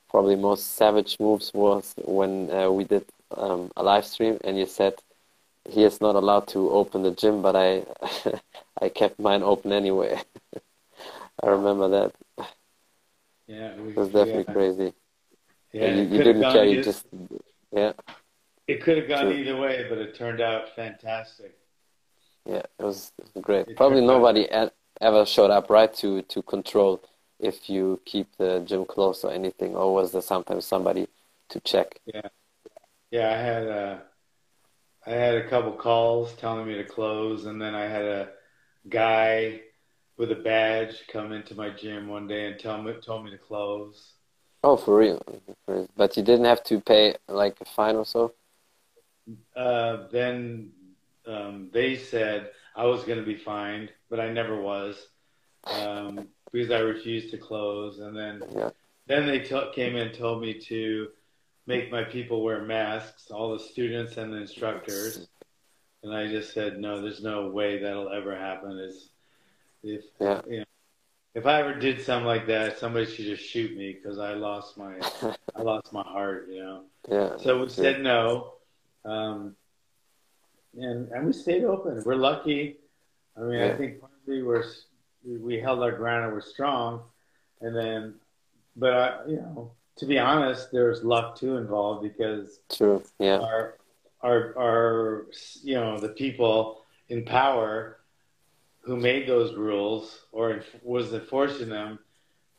[0.08, 3.04] probably most savage moves was when uh, we did
[3.36, 4.94] um, a live stream and you said
[5.68, 7.84] he is not allowed to open the gym, but I
[8.80, 10.20] I kept mine open anyway.
[11.42, 12.46] I remember that.
[13.46, 14.52] Yeah, it was, it was definitely yeah.
[14.52, 14.92] crazy.
[15.72, 16.64] Yeah, you, you didn't care.
[16.64, 17.06] You just
[17.72, 17.92] yeah.
[18.66, 21.56] It could have gone either way, but it turned out fantastic.
[22.44, 23.68] Yeah, it was great.
[23.68, 24.72] It Probably nobody out.
[25.00, 27.02] ever showed up right to to control
[27.38, 31.08] if you keep the gym closed or anything, or was there sometimes somebody
[31.50, 32.00] to check?
[32.06, 32.28] Yeah,
[33.10, 33.30] yeah.
[33.32, 34.04] I had a,
[35.06, 38.32] I had a couple calls telling me to close, and then I had a
[38.88, 39.62] guy
[40.18, 43.38] with a badge come into my gym one day and tell me told me to
[43.38, 44.14] close.
[44.62, 45.22] Oh, for real?
[45.96, 48.34] But you didn't have to pay like a fine or so.
[49.56, 50.70] Uh, then
[51.26, 54.96] um, they said I was going to be fined, but I never was
[55.70, 57.98] um, because I refused to close.
[57.98, 58.70] And then yeah.
[59.06, 61.08] then they t- came in and told me to
[61.66, 65.28] make my people wear masks, all the students and the instructors.
[66.02, 68.78] And I just said, no, there's no way that'll ever happen.
[68.78, 69.10] Is
[69.82, 70.40] if yeah.
[70.48, 70.64] you know,
[71.34, 74.78] if I ever did something like that, somebody should just shoot me because I lost
[74.78, 74.94] my
[75.54, 76.82] I lost my heart, you know.
[77.08, 77.36] Yeah.
[77.38, 78.54] So we said no.
[79.04, 79.56] Um,
[80.74, 82.02] and and we stayed open.
[82.04, 82.78] We're lucky.
[83.36, 83.66] I mean, yeah.
[83.66, 84.64] I think partly we're
[85.26, 87.02] we held our ground and we're strong,
[87.60, 88.14] and then,
[88.76, 93.78] but I, you know, to be honest, there's luck too involved because true, yeah, our
[94.22, 95.26] our our
[95.62, 97.98] you know the people in power
[98.82, 101.98] who made those rules or was enforcing them,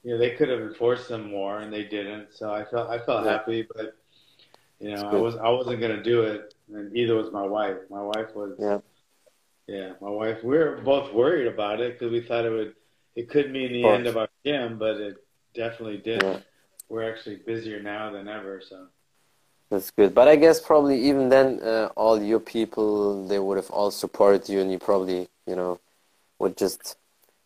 [0.04, 2.34] you know, they could have enforced them more and they didn't.
[2.34, 3.32] So I felt I felt yeah.
[3.32, 3.96] happy, but
[4.80, 7.78] you know, I was I wasn't gonna do it, and either was my wife.
[7.90, 8.56] My wife was.
[8.60, 8.80] Yeah.
[9.68, 10.44] Yeah, my wife.
[10.44, 12.74] We were both worried about it because we thought it would.
[13.16, 15.18] It could mean the end of our gym, but it
[15.54, 16.24] definitely did.
[16.24, 16.40] Yeah.
[16.88, 18.88] We're actually busier now than ever, so.
[19.70, 23.70] That's good, but I guess probably even then, uh, all your people they would have
[23.70, 25.82] all supported you, and you probably you know
[26.40, 26.96] would just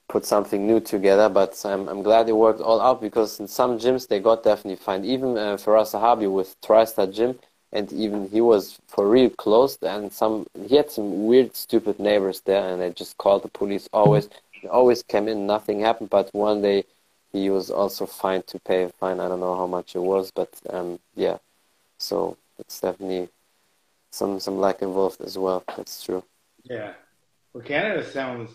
[0.07, 1.29] put something new together.
[1.29, 4.75] But I'm I'm glad it worked all out because in some gyms they got definitely
[4.75, 5.03] fined.
[5.03, 7.39] Even uh, Firas Zahabi with TriStar Gym,
[7.73, 9.83] and even he was for real closed.
[9.83, 13.87] And some he had some weird, stupid neighbors there, and they just called the police.
[13.93, 14.29] Always,
[14.69, 16.09] always came in, nothing happened.
[16.09, 16.85] But one day
[17.31, 19.19] he was also fined to pay a fine.
[19.19, 21.37] I don't know how much it was, but um, yeah.
[21.97, 23.29] So it's definitely
[24.11, 25.63] some some lack involved as well.
[25.77, 26.23] That's true.
[26.63, 26.93] Yeah.
[27.53, 28.51] Well, Canada sounds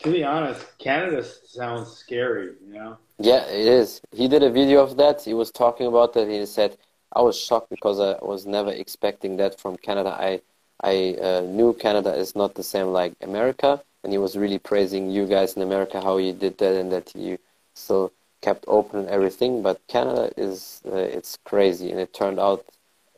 [0.00, 2.96] to be honest, Canada sounds scary, you know?
[3.18, 4.00] Yeah, it is.
[4.12, 5.22] He did a video of that.
[5.22, 6.28] He was talking about that.
[6.28, 6.76] He said,
[7.12, 10.16] I was shocked because I was never expecting that from Canada.
[10.18, 10.40] I,
[10.82, 13.82] I uh, knew Canada is not the same like America.
[14.04, 17.14] And he was really praising you guys in America, how you did that and that
[17.16, 17.38] you
[17.74, 19.62] still kept open and everything.
[19.62, 21.90] But Canada is, uh, it's crazy.
[21.90, 22.64] And it turned out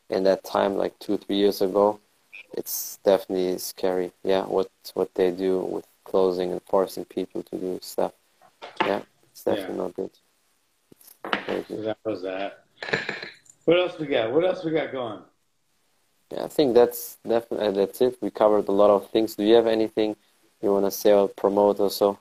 [0.08, 2.00] in that time, like two, three years ago,
[2.54, 4.12] it's definitely scary.
[4.22, 8.12] Yeah, what, what they do with closing and forcing people to do stuff.
[8.80, 9.82] Yeah, it's definitely yeah.
[9.82, 10.10] not good.
[11.68, 12.64] So that was that.
[13.68, 14.32] What else we got?
[14.32, 15.20] What else we got going?
[16.32, 18.16] Yeah, I think that's definitely that's it.
[18.22, 19.34] We covered a lot of things.
[19.34, 20.16] Do you have anything
[20.62, 22.18] you want to say or promote or so?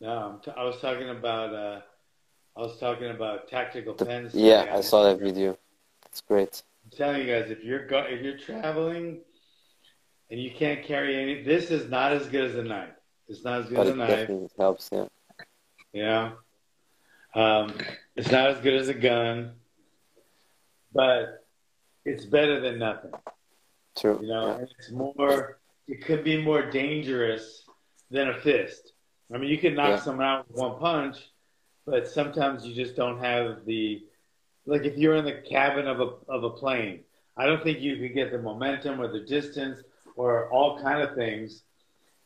[0.00, 1.52] No, I was talking about.
[1.52, 1.80] Uh,
[2.56, 4.32] I was talking about tactical the, pens.
[4.32, 5.58] Yeah, I saw that video.
[6.06, 6.62] It's great.
[6.84, 9.22] I'm telling you guys, if you're go- if you're traveling
[10.30, 11.42] and you can't carry any.
[11.42, 12.94] This is not as good as a knife.
[13.26, 14.30] It's not as good but as a knife.
[14.30, 15.06] It helps, yeah.
[15.92, 16.30] Yeah.
[17.34, 17.74] Um,
[18.14, 19.54] it's not as good as a gun,
[20.92, 21.44] but
[22.04, 23.12] it's better than nothing.
[23.98, 24.18] True.
[24.22, 24.64] You know, yeah.
[24.64, 25.58] it's more.
[25.88, 27.64] It could be more dangerous
[28.10, 28.92] than a fist.
[29.32, 30.00] I mean, you can knock yeah.
[30.00, 31.16] someone out with one punch,
[31.86, 34.04] but sometimes you just don't have the.
[34.66, 37.00] Like if you're in the cabin of a of a plane,
[37.36, 39.80] I don't think you could get the momentum or the distance
[40.16, 41.62] or all kind of things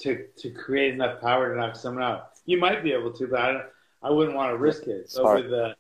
[0.01, 2.31] to to create enough power to knock someone out.
[2.47, 3.61] You might be able to, but I,
[4.03, 5.11] I wouldn't want to risk it.
[5.11, 5.77] So with the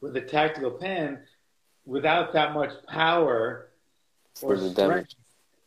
[0.00, 1.20] with the tactical pen,
[1.86, 3.68] without that much power
[4.42, 5.14] or strength,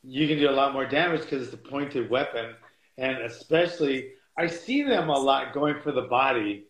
[0.03, 2.53] you can do a lot more damage because it's a pointed weapon,
[2.97, 6.65] and especially I see them a lot going for the body,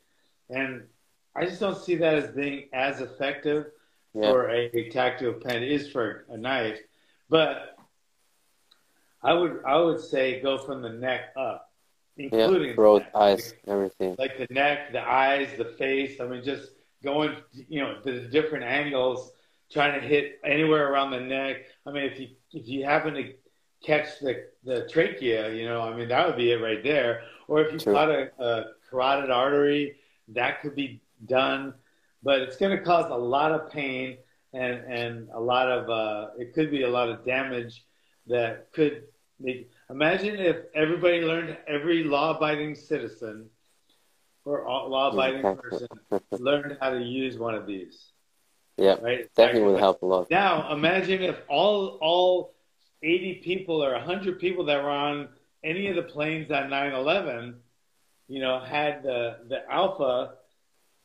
[0.50, 0.84] and
[1.36, 3.68] I just don't see that as being as effective
[4.14, 4.32] Yeah.
[4.32, 6.80] for a, a tactical pen is for a knife.
[7.30, 7.78] But
[9.22, 11.70] I would I would say go from the neck up,
[12.18, 14.16] including the Throat, eyes, everything.
[14.18, 16.20] like the neck, the eyes, the face.
[16.20, 16.72] I mean, just
[17.04, 17.36] going,
[17.68, 19.32] you know, to the different angles,
[19.72, 21.58] trying to hit anywhere around the neck.
[21.86, 23.34] I mean, if you if you happen to
[23.86, 27.24] catch the the trachea, you know, I mean, that would be it right there.
[27.48, 27.94] Or if you True.
[27.94, 29.96] caught a, a carotid artery,
[30.30, 31.74] that could be done.
[32.22, 34.18] But it's going to cause a lot of pain
[34.54, 37.86] and and a lot of uh, it could be a lot of damage
[38.28, 39.04] that could
[39.40, 39.70] make.
[39.90, 43.50] Imagine if everybody learned, every law-abiding citizen
[44.46, 45.88] or law-abiding person
[46.32, 48.09] learned how to use one of these,
[48.80, 49.30] Yeah, right?
[49.36, 50.30] definitely would help a lot.
[50.32, 52.54] Now, imagine if all all
[53.04, 55.30] 80 people or 100 people that were on
[55.64, 57.56] any of the planes on 9/11,
[58.28, 60.36] you know, had the the Alpha,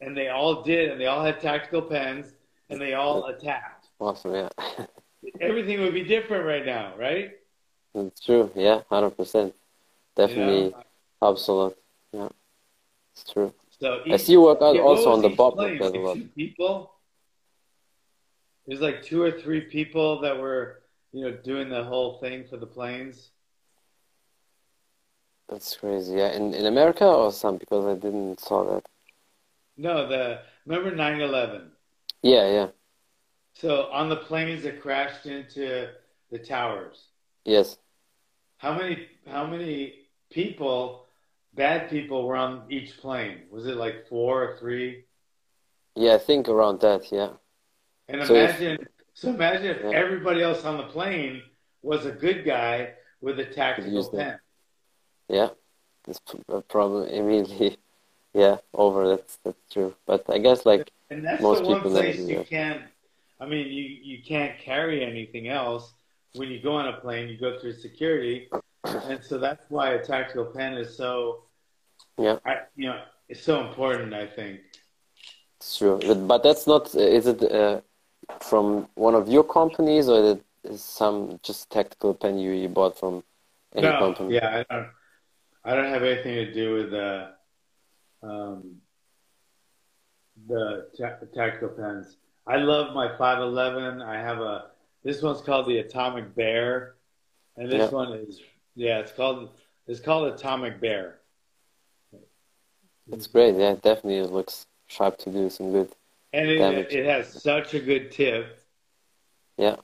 [0.01, 2.33] and they all did, and they all had tactical pens,
[2.71, 3.89] and they all attacked.
[3.99, 4.49] Awesome, yeah.
[5.41, 7.33] Everything would be different right now, right?
[7.95, 9.53] It's true, yeah, 100%.
[10.17, 10.83] Definitely You know?
[11.23, 11.75] helps a lot.
[12.13, 12.29] Yeah,
[13.13, 13.53] it's true.
[13.81, 15.83] So I see you work out Yeah, also on the each bottom plane?
[15.83, 16.17] as well.
[16.37, 16.94] people.
[18.67, 22.57] There's like two or three people that were, you know, doing the whole thing for
[22.57, 23.31] the planes.
[25.49, 26.17] That's crazy.
[26.17, 28.87] Yeah, in in America or some because I didn't saw that.
[29.77, 31.71] No, the remember 9/11.
[32.23, 32.71] Yeah, yeah.
[33.55, 35.95] So on the planes that crashed into
[36.31, 37.09] the towers,
[37.45, 37.79] Yes.
[38.59, 41.07] how many how many people,
[41.53, 43.43] bad people, were on each plane?
[43.51, 45.05] Was it like four or three?
[45.97, 47.33] Yeah, I think around that, yeah.
[48.09, 49.91] And So if- imagine, so imagine if Yeah.
[49.91, 51.43] everybody else on the plane
[51.83, 54.17] was a good guy with a tactical that.
[54.19, 54.41] pen.
[55.29, 55.51] Yeah.
[56.07, 57.79] It's p- a problem immediately.
[58.35, 59.09] Yeah, over.
[59.09, 59.95] That's that's true.
[60.07, 62.49] But I guess like And that's Most the one people place do you that.
[62.49, 62.83] can't.
[63.41, 65.93] I mean, you you can't carry anything else
[66.35, 67.29] when you go on a plane.
[67.29, 68.49] You go through security,
[68.85, 71.45] and so that's why a tactical pen is so.
[72.19, 72.39] Yeah.
[72.45, 74.13] I, you know, it's so important.
[74.15, 74.61] I think.
[75.61, 75.99] it's true.
[76.07, 76.95] But, but that's not.
[76.95, 77.81] Is it uh,
[78.41, 82.69] from one of your companies or is it is some just tactical pen you you
[82.69, 83.23] bought from
[83.75, 84.35] any no, company?
[84.35, 84.89] yeah, I don't.
[85.67, 87.31] I don't have anything to do with the,
[88.23, 88.77] um,
[90.47, 92.19] the ta- tactical pens.
[92.47, 94.03] I love my 511.
[94.03, 94.67] I have a.
[95.03, 96.97] This one's called the Atomic Bear,
[97.57, 97.97] and this Yeah.
[97.97, 98.41] one is
[98.75, 98.99] yeah.
[98.99, 99.51] It's called
[99.87, 101.21] it's called Atomic Bear.
[103.11, 103.55] It's great.
[103.57, 105.91] Yeah, definitely it looks sharp to do some good.
[106.35, 106.93] And it, Damage.
[106.93, 108.61] it has such a good tip.
[109.57, 109.77] Yeah.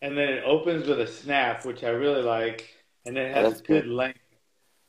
[0.00, 2.74] And then it opens with a snap, which I really like,
[3.04, 3.86] and it has good good.
[3.92, 4.18] length,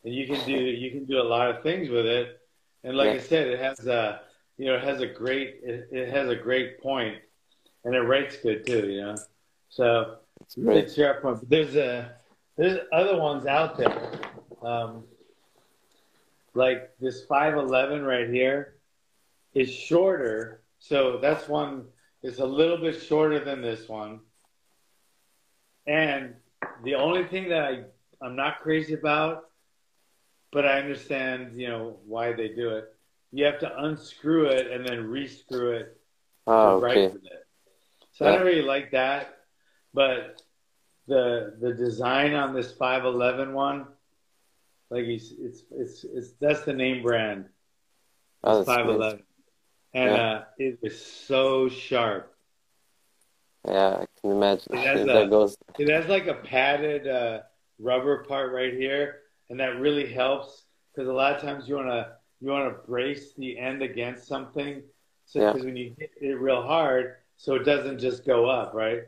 [0.05, 2.39] and you can do you can do a lot of things with it.
[2.85, 3.13] And like Yeah.
[3.13, 4.21] I said, it has a
[4.57, 7.17] you know it has a great it, it has a great point,
[7.83, 8.87] and it rates good too.
[8.89, 9.15] You know,
[9.69, 11.21] so It's really great.
[11.21, 11.39] point.
[11.41, 12.15] But there's a
[12.57, 14.11] there's other ones out there,
[14.63, 15.03] um,
[16.53, 18.75] like this 511 right here
[19.53, 20.61] is shorter.
[20.87, 21.85] So that's one.
[22.21, 24.19] It's a little bit shorter than this one.
[25.87, 26.35] And
[26.83, 27.83] the only thing that I
[28.21, 29.49] I'm not crazy about,
[30.51, 32.85] but I understand you know why they do it.
[33.31, 35.97] You have to unscrew it and then rescrew it
[36.47, 37.07] Oh, to okay.
[37.07, 37.47] with it.
[38.13, 39.37] So I don't really like that,
[39.93, 40.41] but
[41.07, 43.87] the the design on this 511 one,
[44.91, 47.49] like it's it's it's, it's that's the name brand.
[48.43, 48.99] Oh, It's that's great.
[48.99, 49.23] 511,
[49.95, 50.23] and Yeah.
[50.23, 52.31] uh, it is so sharp.
[53.65, 54.73] Yeah, I can imagine.
[54.75, 55.57] It has a- that goes.
[55.79, 57.41] It has like a padded uh,
[57.79, 62.17] rubber part right here, and that really helps because a lot of times you wanna
[62.41, 64.83] you wanna brace the end against something,
[65.25, 65.53] so Yeah.
[65.53, 69.03] because when you hit it real hard, so it doesn't just go up, right?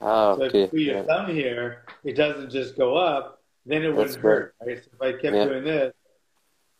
[0.00, 1.02] Ah, So if you put your Yeah.
[1.02, 4.82] thumb here, it doesn't just go up, then it wouldn't hurt, right?
[4.82, 5.44] So if I kept Yeah.
[5.44, 5.94] doing this,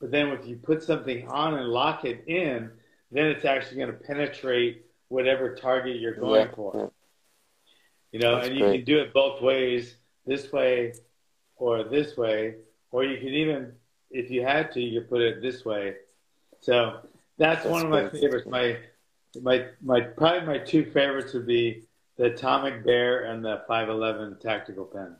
[0.01, 2.78] but then if you put something on and lock it in,
[3.11, 6.73] then it's actually going to penetrate whatever target you're going Yeah, for.
[6.75, 6.87] yeah.
[8.13, 8.77] You know, That's and you great.
[8.79, 9.97] can do it both ways,
[10.27, 10.95] this way
[11.57, 12.55] or this way,
[12.91, 13.73] or you can even,
[14.11, 15.97] if you had to, you could put it this way.
[16.61, 17.01] So
[17.37, 18.23] that's, That's one of my great.
[18.23, 18.47] favorites.
[18.49, 18.79] My,
[19.43, 21.85] my, my, probably my two favorites would be
[22.17, 25.17] the Atomic Bear and the 511 tactical pen.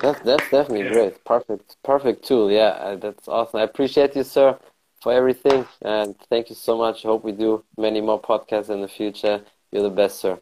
[0.00, 0.92] That's that's definitely Yeah.
[0.92, 1.24] great.
[1.24, 2.50] Perfect, perfect tool.
[2.50, 3.60] Yeah, uh, that's awesome.
[3.60, 4.58] I appreciate you, sir,
[5.02, 7.02] for everything, and thank you so much.
[7.02, 9.42] Hope we do many more podcasts in the future.
[9.72, 10.40] You're the best, sir.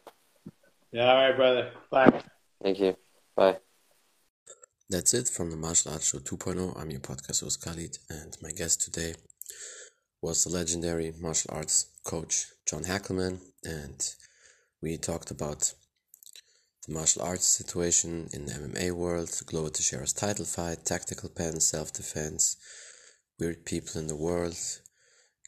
[0.93, 1.73] Yeah, all right, brother.
[1.91, 2.23] Bye.
[2.63, 2.97] Thank you.
[3.35, 3.57] Bye.
[4.91, 6.79] that's it from the Martial Arts Show 2.0.
[6.79, 9.15] I'm your podcast host Khalid, and my guest today
[10.21, 14.01] was the legendary martial arts coach John Hackleman, and
[14.83, 15.73] we talked about
[16.87, 21.93] the martial arts situation in the MMA world, Glover Teixeira's title fight, tactical pen, self
[21.93, 22.57] defense,
[23.41, 24.57] weird people in the world,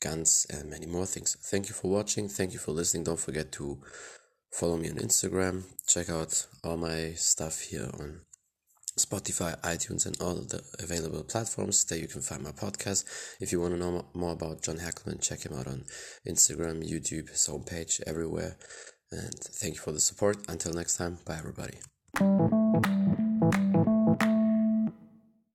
[0.01, 1.37] guns, and many more things.
[1.51, 2.29] Thank you for watching.
[2.29, 3.05] Thank you for listening.
[3.05, 3.79] Don't forget to
[4.53, 5.65] follow me on Instagram.
[5.87, 8.23] Check out all my stuff here on
[8.99, 11.85] Spotify, iTunes, and all the available platforms.
[11.85, 13.05] There you can find my podcast.
[13.41, 15.85] If you want to know more about John Hackleman, check him out on
[16.29, 18.57] Instagram, YouTube, his homepage, everywhere.
[19.11, 20.39] And thank you for the support.
[20.49, 21.79] Until next time, bye everybody.